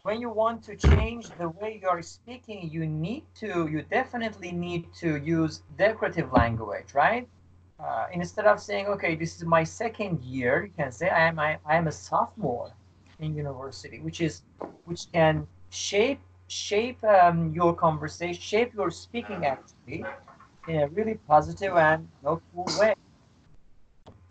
[0.03, 4.51] when you want to change the way you are speaking, you need to, you definitely
[4.51, 7.29] need to use decorative language, right?
[7.79, 11.39] Uh, instead of saying, okay, this is my second year, you can say, I am,
[11.39, 12.73] I, I am a sophomore
[13.19, 14.43] in university, which is,
[14.85, 20.05] which can shape, shape um, your conversation, shape your speaking actually
[20.69, 22.95] in a really positive and helpful way.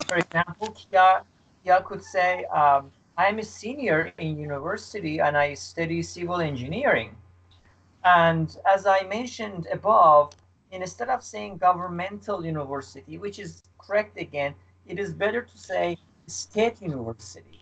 [0.08, 1.22] For example, Kia,
[1.64, 7.16] Kia could say, um, I'm a senior in university and I study civil engineering.
[8.04, 10.34] And as I mentioned above,
[10.84, 14.56] instead of saying governmental university, which is correct again,
[14.88, 15.98] it is better to say
[16.28, 17.60] state university,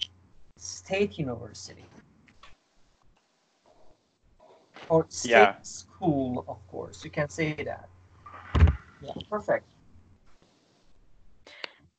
[0.57, 1.86] state university.
[4.89, 5.61] Or state Yeah.
[5.61, 7.89] school, of course, you can say that.
[9.01, 9.66] Yeah, perfect.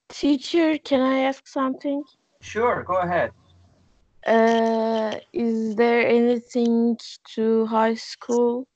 [0.09, 2.05] Teacher, can I ask something?
[2.41, 3.33] Sure, go ahead.
[4.27, 6.97] Uh, is there anything
[7.35, 8.67] to high school,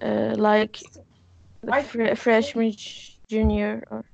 [0.00, 1.02] uh, like the
[1.68, 4.04] I fre- freshman, junior, or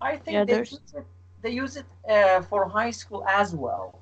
[0.00, 0.70] I the think they others?
[0.70, 1.06] use it,
[1.42, 3.98] they use it uh, for high school as well.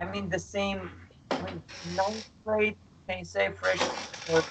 [0.00, 0.90] I mean, the same,
[1.32, 2.76] I mean, ninth grade,
[3.08, 3.96] can you say freshman,
[4.26, 4.42] or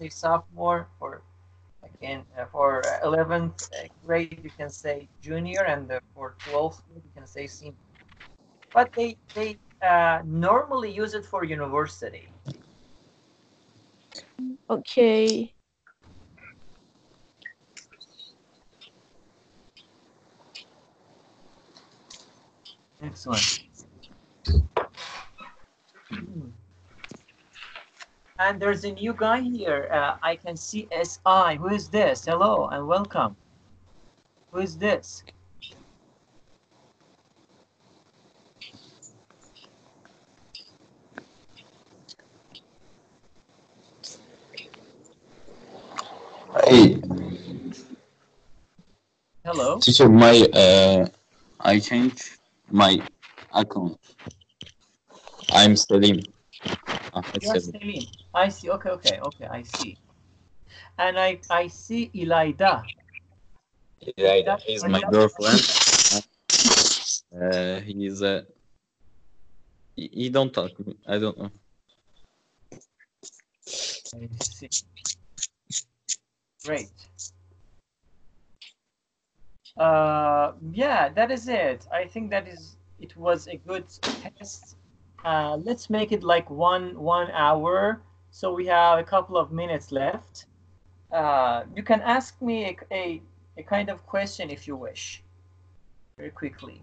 [0.00, 1.22] say sophomore, or
[1.82, 3.68] again, uh, for 11th
[4.06, 7.74] grade, you can say junior, and uh, for 12th grade, you can say senior.
[8.72, 12.28] But they, they uh, normally use it for university.
[14.68, 15.54] Okay.
[23.02, 23.60] Excellent.
[28.38, 29.88] And there's a new guy here.
[29.92, 31.56] Uh, I can see SI.
[31.56, 32.24] Who is this?
[32.24, 33.36] Hello and welcome.
[34.50, 35.22] Who is this?
[46.66, 47.00] Hey,
[49.44, 49.78] Hello.
[49.78, 51.06] teacher, my uh,
[51.60, 52.39] I changed
[52.70, 53.02] my
[53.52, 53.98] account.
[55.52, 56.22] I'm Selim.
[57.12, 57.80] Ahmed You're Selim.
[57.80, 58.06] Selim.
[58.34, 58.70] I see.
[58.70, 59.46] Okay, okay, okay.
[59.46, 59.96] I see.
[60.98, 62.84] And I, I see Elida.
[64.16, 65.60] Yeah, is my girlfriend.
[67.30, 68.44] Uh, he's a.
[69.94, 70.72] He, he don't talk.
[71.06, 71.50] I don't know.
[74.12, 74.68] I see.
[76.64, 76.90] Great.
[79.76, 81.86] Uh, yeah, that is it.
[81.92, 84.76] I think that is it was a good test.
[85.24, 89.92] Uh, let's make it like one one hour, so we have a couple of minutes
[89.92, 90.46] left.
[91.12, 93.22] Uh, you can ask me a, a,
[93.56, 95.22] a kind of question if you wish,
[96.16, 96.82] very quickly.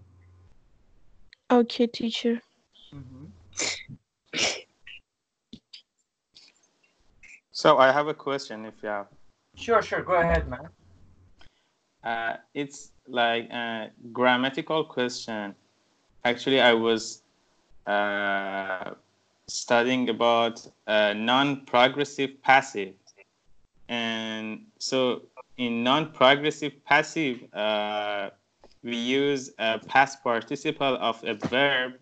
[1.50, 2.40] Okay, teacher.
[7.50, 9.08] So I have a question if you have.
[9.56, 10.02] Sure, sure.
[10.02, 10.68] Go ahead, man.
[12.02, 15.54] Uh, it's like a grammatical question.
[16.24, 17.22] Actually, I was
[17.86, 18.92] uh,
[19.46, 22.94] studying about uh, non-progressive passive,
[23.88, 25.22] and so
[25.56, 28.30] in non-progressive passive, uh,
[28.82, 31.94] we use a past participle of a verb.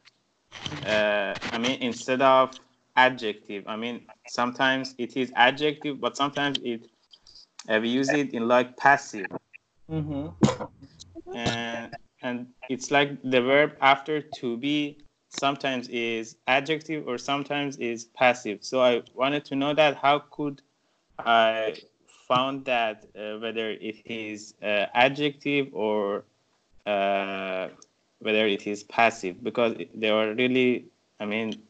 [0.85, 2.59] Uh, I mean, instead of
[2.97, 3.65] adjective.
[3.67, 6.89] I mean, sometimes it is adjective, but sometimes it
[7.69, 9.27] uh, we use it in like passive
[9.91, 10.29] Mm-hmm.
[11.35, 18.05] and and it's like the verb after to be sometimes is adjective or sometimes is
[18.05, 20.63] passive so i wanted to know that how could
[21.19, 21.77] i
[22.29, 26.25] found that uh, whether it is uh, adjective or
[26.87, 27.69] uh,
[28.21, 30.87] whether it is passive because they are really
[31.21, 31.63] i mean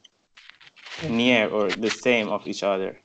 [1.11, 2.99] near or the same of each other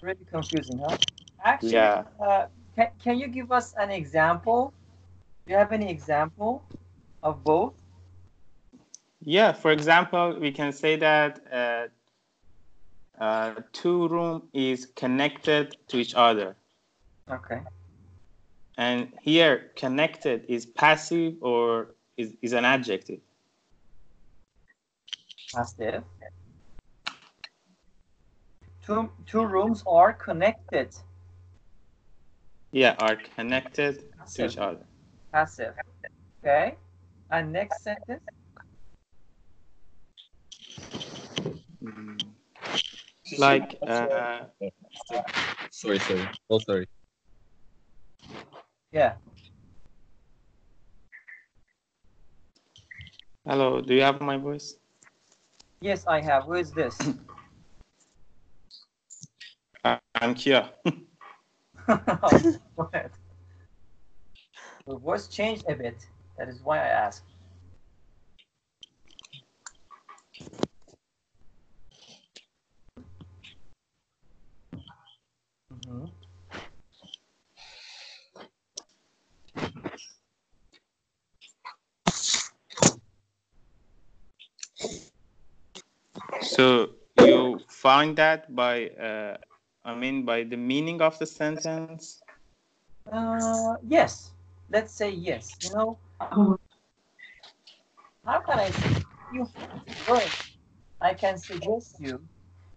[0.00, 0.96] Really confusing, huh?
[1.44, 2.46] Actually, Yeah.
[2.78, 4.72] Can, can you give us an example?
[5.46, 6.62] Do you have any example
[7.24, 7.74] of both?
[9.20, 11.86] Yeah, for example, we can say that uh,
[13.20, 16.54] uh, two room is connected to each other.
[17.28, 17.60] Okay.
[18.76, 23.18] And here, connected is passive or is, is an adjective.
[25.52, 26.04] Passive.
[28.86, 30.94] Two, two rooms are connected.
[32.72, 34.04] Yeah, are connected
[34.34, 34.84] to each other.
[35.32, 35.74] Passive.
[36.44, 36.76] Okay.
[37.30, 38.20] And next sentence.
[43.38, 44.40] Like, uh,
[45.70, 46.28] Sorry, sorry.
[46.50, 46.86] Oh, sorry.
[48.92, 49.14] Yeah.
[53.46, 54.76] Hello, do you have my voice?
[55.80, 56.44] Yes, I have.
[56.44, 56.98] Who is this?
[59.84, 60.68] Uh, I'm Kia.
[64.86, 66.08] Your voice changed a bit.
[66.36, 67.24] That is why I asked.
[75.70, 76.12] Mhm.
[86.42, 89.36] So you find that by, uh,
[89.84, 92.20] I mean, by the meaning of the sentence?
[93.10, 94.32] Uh, yes.
[94.70, 95.56] Let's say yes.
[95.62, 95.98] You know,
[98.24, 99.02] how can I say?
[99.32, 99.48] You
[100.08, 100.22] learn.
[101.00, 102.20] I can suggest you.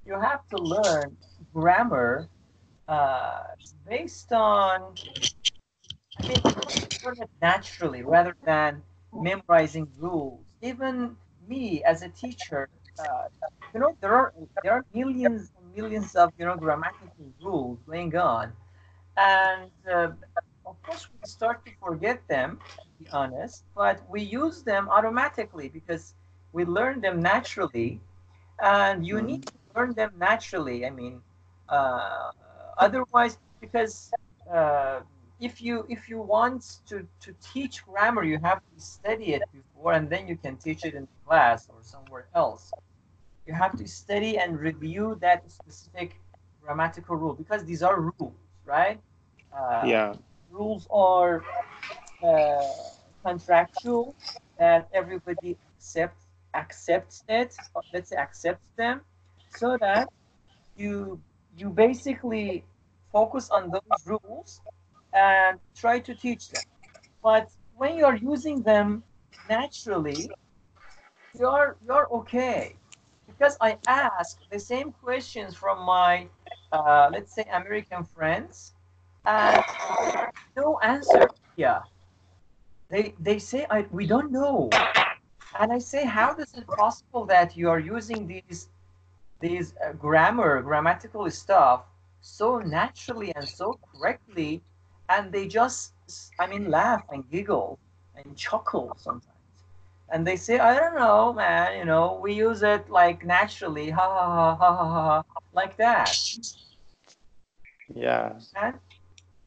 [0.05, 1.17] You have to learn
[1.53, 2.29] grammar
[2.87, 3.43] uh,
[3.87, 4.93] based on.
[6.23, 6.41] I mean,
[7.41, 8.83] naturally rather than
[9.13, 10.39] memorizing rules.
[10.61, 13.27] Even me as a teacher, uh,
[13.73, 14.33] you know, there are
[14.63, 18.53] there are millions millions of you know grammatical rules going on,
[19.17, 20.09] and uh,
[20.65, 22.59] of course we start to forget them.
[22.81, 26.13] To be honest, but we use them automatically because
[26.53, 28.01] we learn them naturally,
[28.61, 30.85] and you need to learn them naturally.
[30.85, 31.21] I mean,
[31.69, 32.31] uh,
[32.77, 34.13] otherwise, because
[34.53, 35.01] uh,
[35.39, 39.93] if you if you want to to teach grammar, you have to study it before,
[39.93, 42.73] and then you can teach it in class or somewhere else.
[43.51, 46.21] You have to study and review that specific
[46.63, 48.35] grammatical rule because these are rules,
[48.65, 49.01] right?
[49.55, 50.35] Uh, Yeah.
[50.51, 51.45] rules are
[52.23, 52.73] uh,
[53.23, 54.15] contractual
[54.57, 57.59] that everybody accepts accepts it
[57.93, 59.01] let's say accepts them
[59.49, 60.09] so that
[60.75, 61.21] you
[61.57, 62.65] you basically
[63.11, 64.61] focus on those rules
[65.13, 66.63] and try to teach them
[67.23, 69.03] but when you're using them
[69.49, 70.35] naturally
[71.37, 72.80] you're you're okay
[73.41, 76.27] because i ask the same questions from my
[76.71, 78.73] uh, let's say american friends
[79.25, 79.63] and
[80.55, 81.27] no answer
[81.57, 81.79] yeah
[82.91, 84.69] they they say I, we don't know.
[85.59, 88.69] And i say how is it possible that you are using these
[89.39, 91.85] these uh, grammar grammatical stuff
[92.21, 94.61] so naturally and so correctly?
[95.09, 95.93] And they just
[96.39, 97.79] i mean laugh and giggle
[98.15, 99.30] and chuckle sometimes
[100.11, 104.05] and they say i don't know man you know we use it like naturally ha
[104.17, 106.17] ha ha ha ha, ha like that.
[107.93, 108.33] Yeah.
[108.61, 108.75] and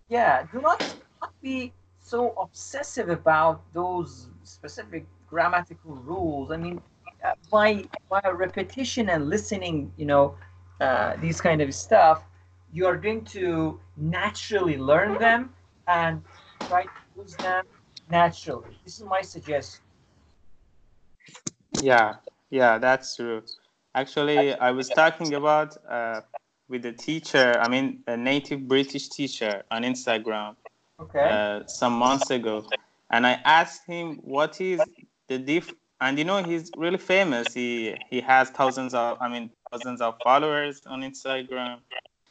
[0.08, 0.86] yeah do not, do
[1.22, 6.50] not be so obsessive about those specific grammatical rules.
[6.50, 6.80] I mean
[7.24, 10.36] uh, by by repetition and listening you know
[10.80, 12.24] uh, these kind of stuff
[12.72, 15.54] you are going to naturally learn them
[15.88, 16.22] and
[16.68, 17.64] try to use them
[18.10, 18.76] naturally.
[18.84, 19.83] This is my suggestion
[21.82, 22.16] Yeah,
[22.50, 23.42] yeah, that's true.
[23.94, 26.22] Actually, I was talking about uh,
[26.68, 30.56] with a teacher, I mean, a native British teacher on Instagram
[31.00, 32.64] okay uh, some months ago,
[33.10, 34.88] and I asked him what is
[35.28, 35.72] the diff.
[36.00, 37.54] And you know, he's really famous.
[37.54, 41.78] He he has thousands of, I mean, thousands of followers on Instagram.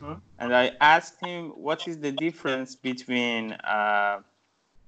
[0.02, 0.20] Mhm.
[0.40, 4.20] And I asked him what is the difference between uh,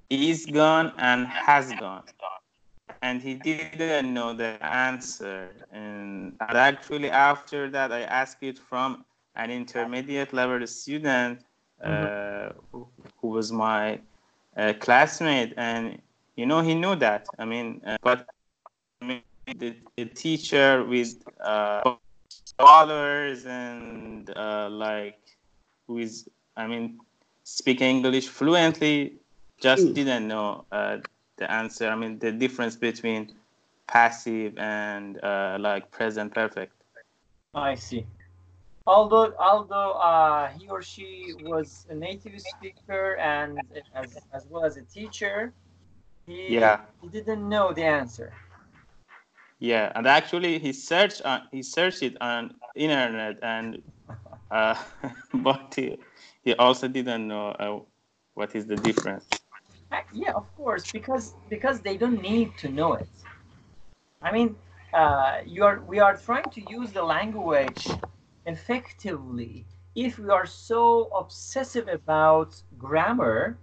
[0.10, 2.04] is gone and has gone
[3.06, 5.50] and he didn't know the answer.
[5.72, 11.42] And actually, after that, I asked it from an intermediate level student
[11.84, 12.88] uh, who,
[13.18, 14.00] who was my
[14.58, 16.02] uh, classmate, and
[16.36, 17.28] you know, he knew that.
[17.38, 18.28] I mean, uh, but
[19.02, 19.22] I mean,
[19.64, 21.82] the, the teacher with uh,
[22.54, 25.22] scholars and uh, like
[25.86, 26.28] who is,
[26.58, 27.00] I mean,
[27.44, 29.14] speaking English fluently,
[29.62, 30.98] just didn't know uh,
[31.38, 31.90] the answer.
[31.90, 33.34] I mean, the difference between
[33.88, 36.74] passive and uh, like present perfect.
[37.54, 38.06] I see.
[38.88, 43.60] Although although uh, he or she was a native speaker and
[43.96, 45.54] as, as well as a teacher,
[46.28, 46.80] he, Yeah.
[47.02, 48.32] he didn't know the answer.
[49.60, 53.82] Yeah, and actually, he searched on he searched it on internet, and
[54.52, 54.76] uh,
[55.34, 55.98] but he,
[56.44, 57.80] he also didn't know uh,
[58.34, 59.26] what is the difference.
[59.92, 63.10] Uh, Yeah, of course, because because they don't need to know it.
[64.22, 64.56] I mean,
[64.94, 68.00] uh, you are we are trying to use the language
[68.46, 69.66] effectively.
[69.96, 73.58] If we are so obsessive about grammar,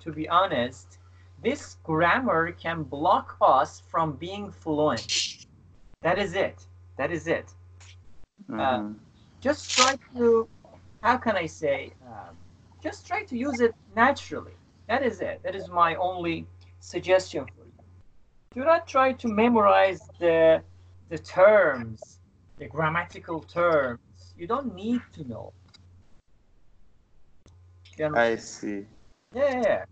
[0.00, 0.98] to be honest,
[1.42, 5.24] this grammar can block us from being fluent.
[6.02, 6.66] That is it.
[6.96, 7.54] That is it.
[8.48, 8.82] Mhm.
[9.40, 10.48] Just try to,
[11.02, 12.32] how can I say, uh,
[12.82, 14.56] just try to use it naturally.
[14.88, 15.40] That is it.
[15.42, 16.46] That is my only
[16.80, 17.72] suggestion for you.
[18.54, 20.62] do not try to memorize the
[21.08, 22.20] the terms,
[22.58, 24.00] the grammatical terms.
[24.36, 25.52] You don't need to know.
[27.96, 28.16] You understand?
[28.16, 28.86] I see.
[29.34, 29.84] Yeah, yeah.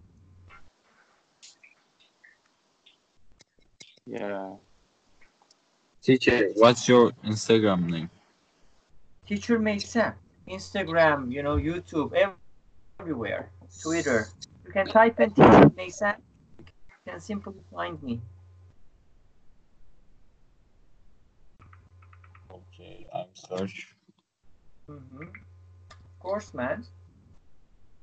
[4.06, 4.50] Yeah.
[6.02, 8.10] Teacher, what's your Instagram name?
[9.26, 10.12] Teacher Meysen,
[10.46, 12.12] Instagram, you know, YouTube,
[13.00, 13.50] everywhere,
[13.82, 14.28] Twitter.
[14.74, 16.14] You can type in Teacher Meysen.
[16.58, 18.20] You can simply find me.
[22.50, 23.94] Okay, I'm search.
[24.88, 26.84] hmm Of course, man.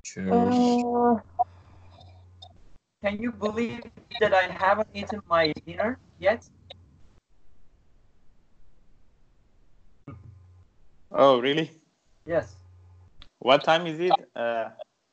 [0.04, 0.32] Sure.
[0.32, 1.20] Uh,
[3.04, 3.84] Can you believe
[4.22, 6.48] that I haven't eaten my dinner yet?
[11.12, 11.70] Oh, really?
[12.26, 12.56] Yes.
[13.40, 14.70] What time is it uh,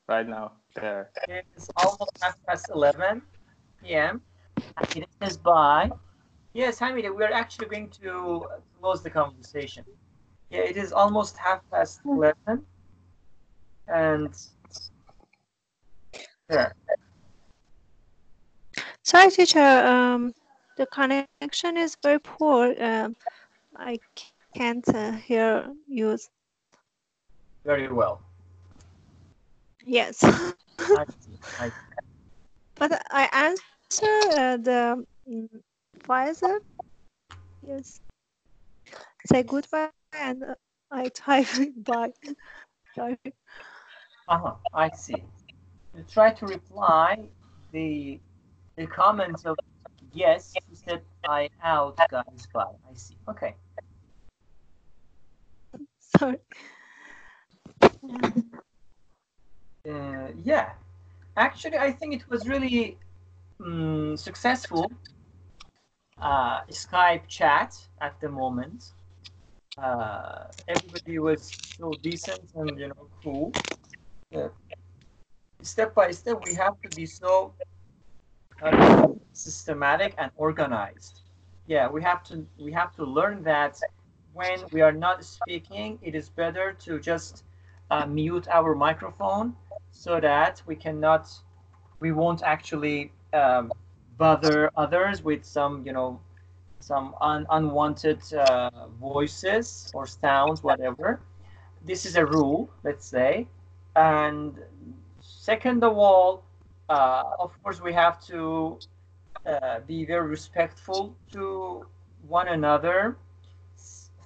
[0.07, 1.11] right now there?
[1.29, 3.23] It's almost half past 11
[3.83, 4.21] p.m.
[4.77, 5.91] And it is by.
[6.53, 8.47] Yes, Hamida, we are actually going to
[8.81, 9.85] close the conversation.
[10.51, 12.65] Yeah, it is almost half past 11.
[13.89, 14.35] And.
[16.51, 16.73] Yeah.
[19.03, 19.61] Sorry, teacher.
[19.61, 20.35] Um,
[20.77, 22.75] the connection is very poor.
[22.83, 23.17] Um,
[23.77, 23.99] I
[24.55, 26.19] can't uh, hear you.
[27.65, 28.23] Very well.
[29.89, 30.53] Yes, I.
[31.59, 31.73] I
[32.77, 34.07] but I answer
[34.39, 35.49] uh, the mm,
[36.01, 36.59] Faiza.
[37.67, 37.99] Yes.
[39.27, 40.55] Say goodbye and uh,
[40.91, 42.13] I type bye.
[42.95, 43.17] Sorry.
[44.29, 45.25] Uh-huh, I see.
[45.97, 47.19] You try to reply
[47.73, 48.21] the
[48.77, 49.57] the comments of
[50.13, 52.77] yes, you said I out guys bye.
[52.91, 53.17] I see.
[53.27, 53.55] Okay.
[56.19, 56.39] Sorry.
[59.89, 60.73] Uh, yeah.
[61.37, 62.99] Actually, I think it was really
[63.61, 64.91] mm, successful
[66.21, 68.93] uh, Skype chat at the moment.
[69.79, 73.53] Uh, everybody was so decent and you know cool.
[74.31, 74.49] Yeah.
[75.63, 77.55] Step by step, we have to be so
[78.63, 81.21] uh, systematic and organized.
[81.67, 83.81] Yeah, we have to we have to learn that
[84.33, 87.45] when we are not speaking, it is better to just
[87.91, 89.55] uh, mute our microphone
[89.99, 91.29] so that we cannot
[91.99, 93.73] we won't actually um,
[94.17, 96.21] bother others with some you know
[96.79, 98.71] some un- unwanted uh,
[99.01, 101.21] voices or sounds whatever.
[101.85, 103.49] This is a rule let's say.
[103.97, 104.55] And
[105.21, 106.45] second of all
[106.89, 108.79] uh, of course we have to
[109.45, 111.85] uh, be very respectful to
[112.29, 113.17] one another.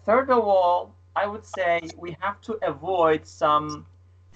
[0.05, 3.87] Third of all i would say we have to avoid some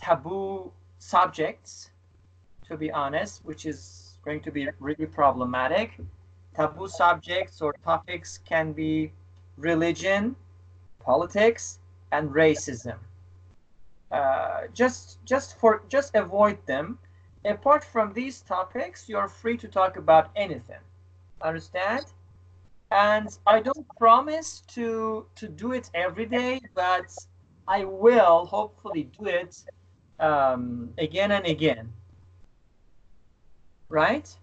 [0.00, 0.70] taboo
[1.14, 1.90] subjects
[2.66, 6.00] to be honest which is going to be really problematic.
[6.54, 9.12] Taboo subjects or topics can be
[9.56, 10.34] religion
[10.98, 11.78] politics
[12.10, 12.98] and racism.
[14.10, 16.98] Uh, just just for just avoid them.
[17.44, 20.82] Apart from these topics you're free to talk about anything.
[21.40, 22.06] Understand?
[22.90, 27.08] And i don't promise to to do it every day but
[27.76, 29.52] i will hopefully do it
[30.20, 31.92] um, again and again
[33.88, 34.36] right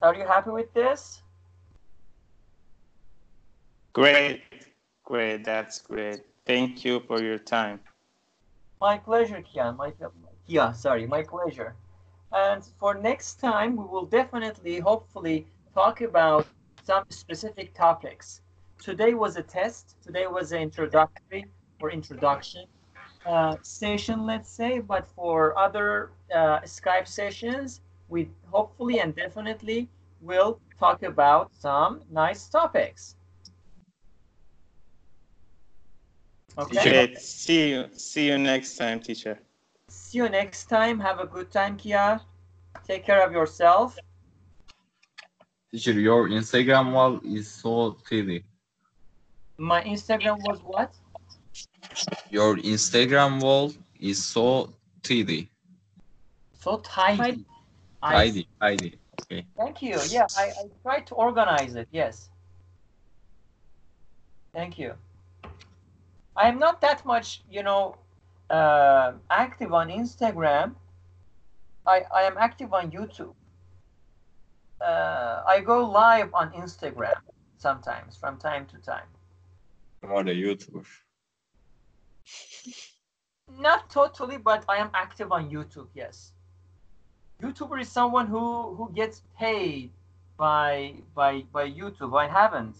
[0.00, 1.22] are you happy with this
[3.98, 4.42] Great,
[5.04, 5.42] great.
[5.42, 6.20] That's great.
[6.46, 7.80] Thank you for your time.
[8.80, 9.76] My pleasure, Kian.
[9.76, 9.92] My
[10.46, 11.74] Kia, sorry, my pleasure.
[12.30, 16.46] And for next time, we will definitely, hopefully, talk about
[16.84, 18.40] some specific topics.
[18.80, 19.96] Today was a test.
[20.00, 21.46] Today was an introductory
[21.80, 22.66] or introduction
[23.26, 24.80] uh, session, let's say.
[24.80, 29.88] But for other uh, Skype sessions, we hopefully and definitely
[30.20, 33.16] will talk about some nice topics.
[36.58, 36.90] Okay.
[36.90, 37.18] Great.
[37.18, 37.84] See you.
[37.94, 39.38] See you next time, teacher.
[39.88, 40.98] See you next time.
[40.98, 42.20] Have a good time, Kia.
[42.86, 43.96] Take care of yourself.
[45.70, 48.42] Teacher, your Instagram wall is so tiny.
[49.58, 50.97] My Instagram was what?
[52.30, 54.72] Your Instagram wall is so
[55.02, 55.48] tidy.
[56.60, 57.44] So tidy.
[58.02, 58.98] I- Tidy, tidy.
[59.22, 59.44] Okay.
[59.56, 59.98] Thank you.
[60.08, 61.88] Yeah, I, I tried to organize it.
[61.90, 62.30] Yes.
[64.54, 64.94] Thank you.
[66.36, 67.96] I am not that much, you know,
[68.50, 70.74] uh, active on Instagram.
[71.86, 73.34] I, I am active on YouTube.
[74.80, 77.16] Uh, I go live on Instagram
[77.56, 79.08] sometimes, from time to time.
[80.02, 80.86] You are a YouTuber.
[83.58, 85.88] Not totally, but I am active on YouTube.
[85.94, 86.32] Yes.
[87.42, 89.90] YouTuber is someone who who gets paid
[90.36, 92.18] by by by YouTube.
[92.18, 92.76] I haven't.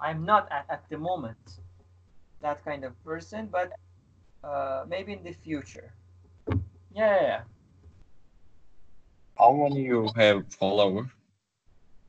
[0.00, 1.60] I'm not at, at the moment
[2.42, 3.72] that kind of person, but
[4.44, 5.92] uh, maybe in the future.
[6.94, 7.42] Yeah.
[9.38, 11.10] How many you have follower?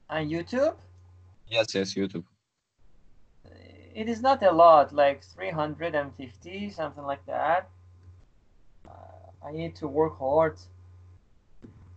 [0.09, 0.76] On YouTube,
[1.49, 2.26] Yes, yes, YouTube.
[3.98, 7.68] It is not a lot, like 350, something like that.
[8.88, 10.57] Uh, I need to work hard.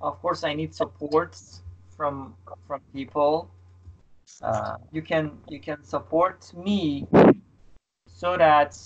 [0.00, 1.36] Of course, I need support
[1.94, 2.34] from
[2.66, 3.50] from people.
[4.42, 7.06] Uh, you can you can support me
[8.06, 8.78] so that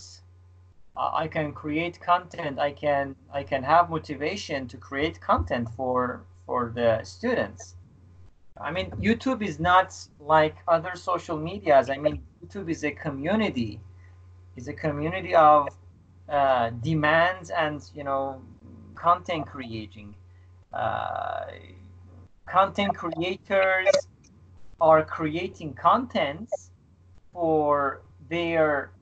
[0.97, 2.59] uh, I can create content.
[2.59, 7.77] I can I can have motivation to create content for for the students.
[8.61, 11.91] I mean, YouTube is not like other social medias.
[11.91, 13.81] I mean, YouTube is a community.
[14.57, 15.69] It's a community of
[16.29, 18.41] uh, demands and you know
[18.95, 20.15] content creating.
[20.73, 21.47] Uh,
[22.47, 23.89] content creators
[24.81, 26.71] are creating contents
[27.33, 28.93] for their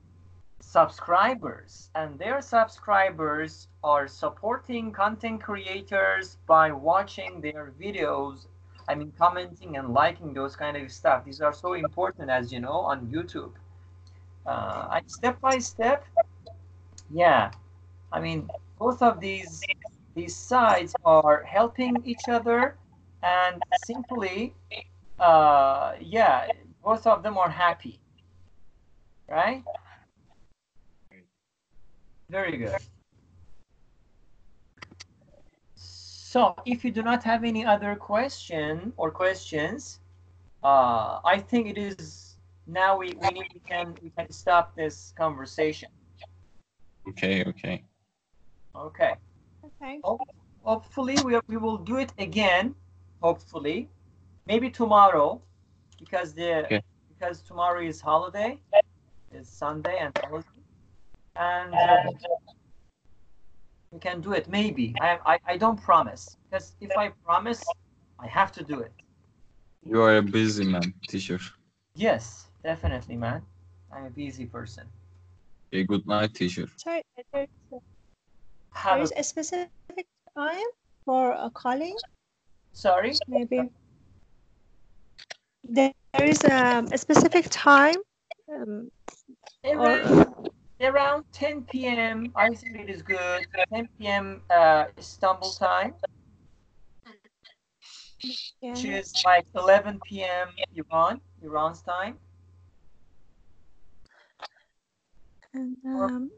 [0.61, 8.47] subscribers and their subscribers are supporting content creators by watching their videos
[8.87, 11.25] i mean commenting and liking those kind of stuff.
[11.25, 13.53] These are so important as you know on youtube.
[14.45, 16.05] Uh, I, step by step
[17.13, 17.51] yeah.
[18.11, 18.49] I mean
[18.79, 19.61] both of these
[20.15, 22.75] these sides are helping each other
[23.21, 24.53] and simply
[25.19, 26.47] uh, yeah
[26.83, 27.99] both of them are happy.
[29.29, 29.63] Right?
[32.29, 32.75] Very good.
[36.33, 39.99] So if you do not have any other question or questions,
[40.63, 45.13] uh, I think it is now we, we need we can we can stop this
[45.15, 45.89] conversation.
[47.09, 47.83] Okay, okay.
[48.75, 49.13] Okay.
[49.63, 50.01] Okay.
[50.63, 52.73] Hopefully we, we will do it again.
[53.21, 53.87] Hopefully,
[54.47, 55.39] maybe tomorrow,
[55.99, 56.81] because the Okay.
[57.09, 58.59] because tomorrow is holiday,
[59.31, 60.63] it's Sunday and holiday,
[61.35, 62.09] and uh,
[63.93, 64.49] we can do it.
[64.49, 67.63] Maybe I, I I don't promise because if I promise,
[68.19, 68.91] I have to do it.
[69.85, 71.39] You are a busy man, teacher.
[71.95, 73.41] Yes, definitely, man.
[73.93, 74.87] I'm a busy person.
[75.71, 76.67] A good night, teacher.
[76.77, 77.03] Sorry,
[77.33, 77.47] there's,
[78.73, 80.69] Have there's a, a specific time
[81.05, 81.95] for a calling,
[82.73, 83.13] sorry.
[83.27, 83.69] maybe.
[85.63, 87.97] There there is um, a specific time.
[88.53, 88.89] Um,
[89.63, 90.25] or,
[90.83, 92.33] Around, around 10 p.m.
[92.35, 93.47] I think it is good.
[93.73, 94.41] 10 p.m.
[94.49, 95.93] Uh, Istanbul time.
[98.61, 98.71] yeah.
[98.73, 100.49] which is like 11 p.m.
[100.75, 102.17] Iran, Iran's time.
[105.53, 106.31] And, um,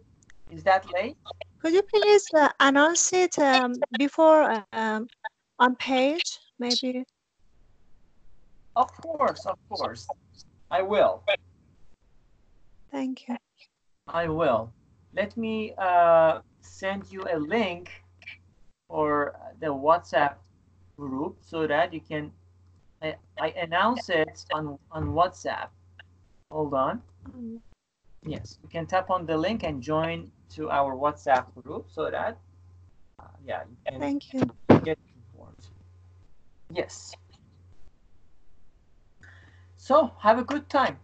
[0.51, 1.17] Is that late?
[1.61, 5.07] could you please uh, announce it um, before um,
[5.57, 7.03] on page, maybe?
[8.75, 10.07] Of course, of course.
[10.69, 11.23] I will.
[12.91, 13.37] Thank you.
[14.07, 14.71] I will.
[15.13, 17.89] Let me uh, send you a link
[18.87, 20.35] for the WhatsApp
[20.97, 22.31] group so that you can.
[23.01, 25.69] I, I announce it on on WhatsApp.
[26.51, 27.01] Hold on.
[28.23, 32.37] Yes, you can tap on the link and join to our WhatsApp group so that,
[33.19, 34.41] uh, yeah, you can Thank you.
[34.83, 35.67] get informed.
[36.71, 37.13] Yes.
[39.77, 40.97] So have a good time.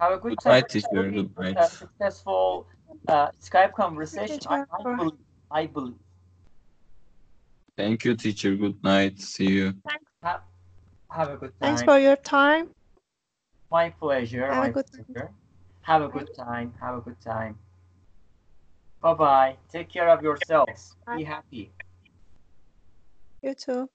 [0.00, 0.52] Have a good Good time.
[0.52, 0.88] night, teacher.
[0.92, 1.56] Very Good good, night.
[1.56, 2.66] uh, successful
[3.08, 4.38] uh, Skype conversation.
[4.48, 5.12] I, I believe.
[5.50, 5.94] I believe.
[7.76, 8.54] Thank you, teacher.
[8.54, 9.20] Good night.
[9.20, 9.74] See you.
[10.22, 10.42] Have,
[11.10, 11.76] have a good time.
[11.76, 12.70] Thanks for your time.
[13.70, 14.46] My pleasure.
[14.46, 15.28] Have a my good time.
[15.82, 16.74] Have a good time.
[16.80, 17.58] Have a good time.
[19.00, 19.56] Bye bye.
[19.70, 20.96] Take care of yourselves.
[21.16, 21.72] Be happy.
[23.42, 23.88] You too.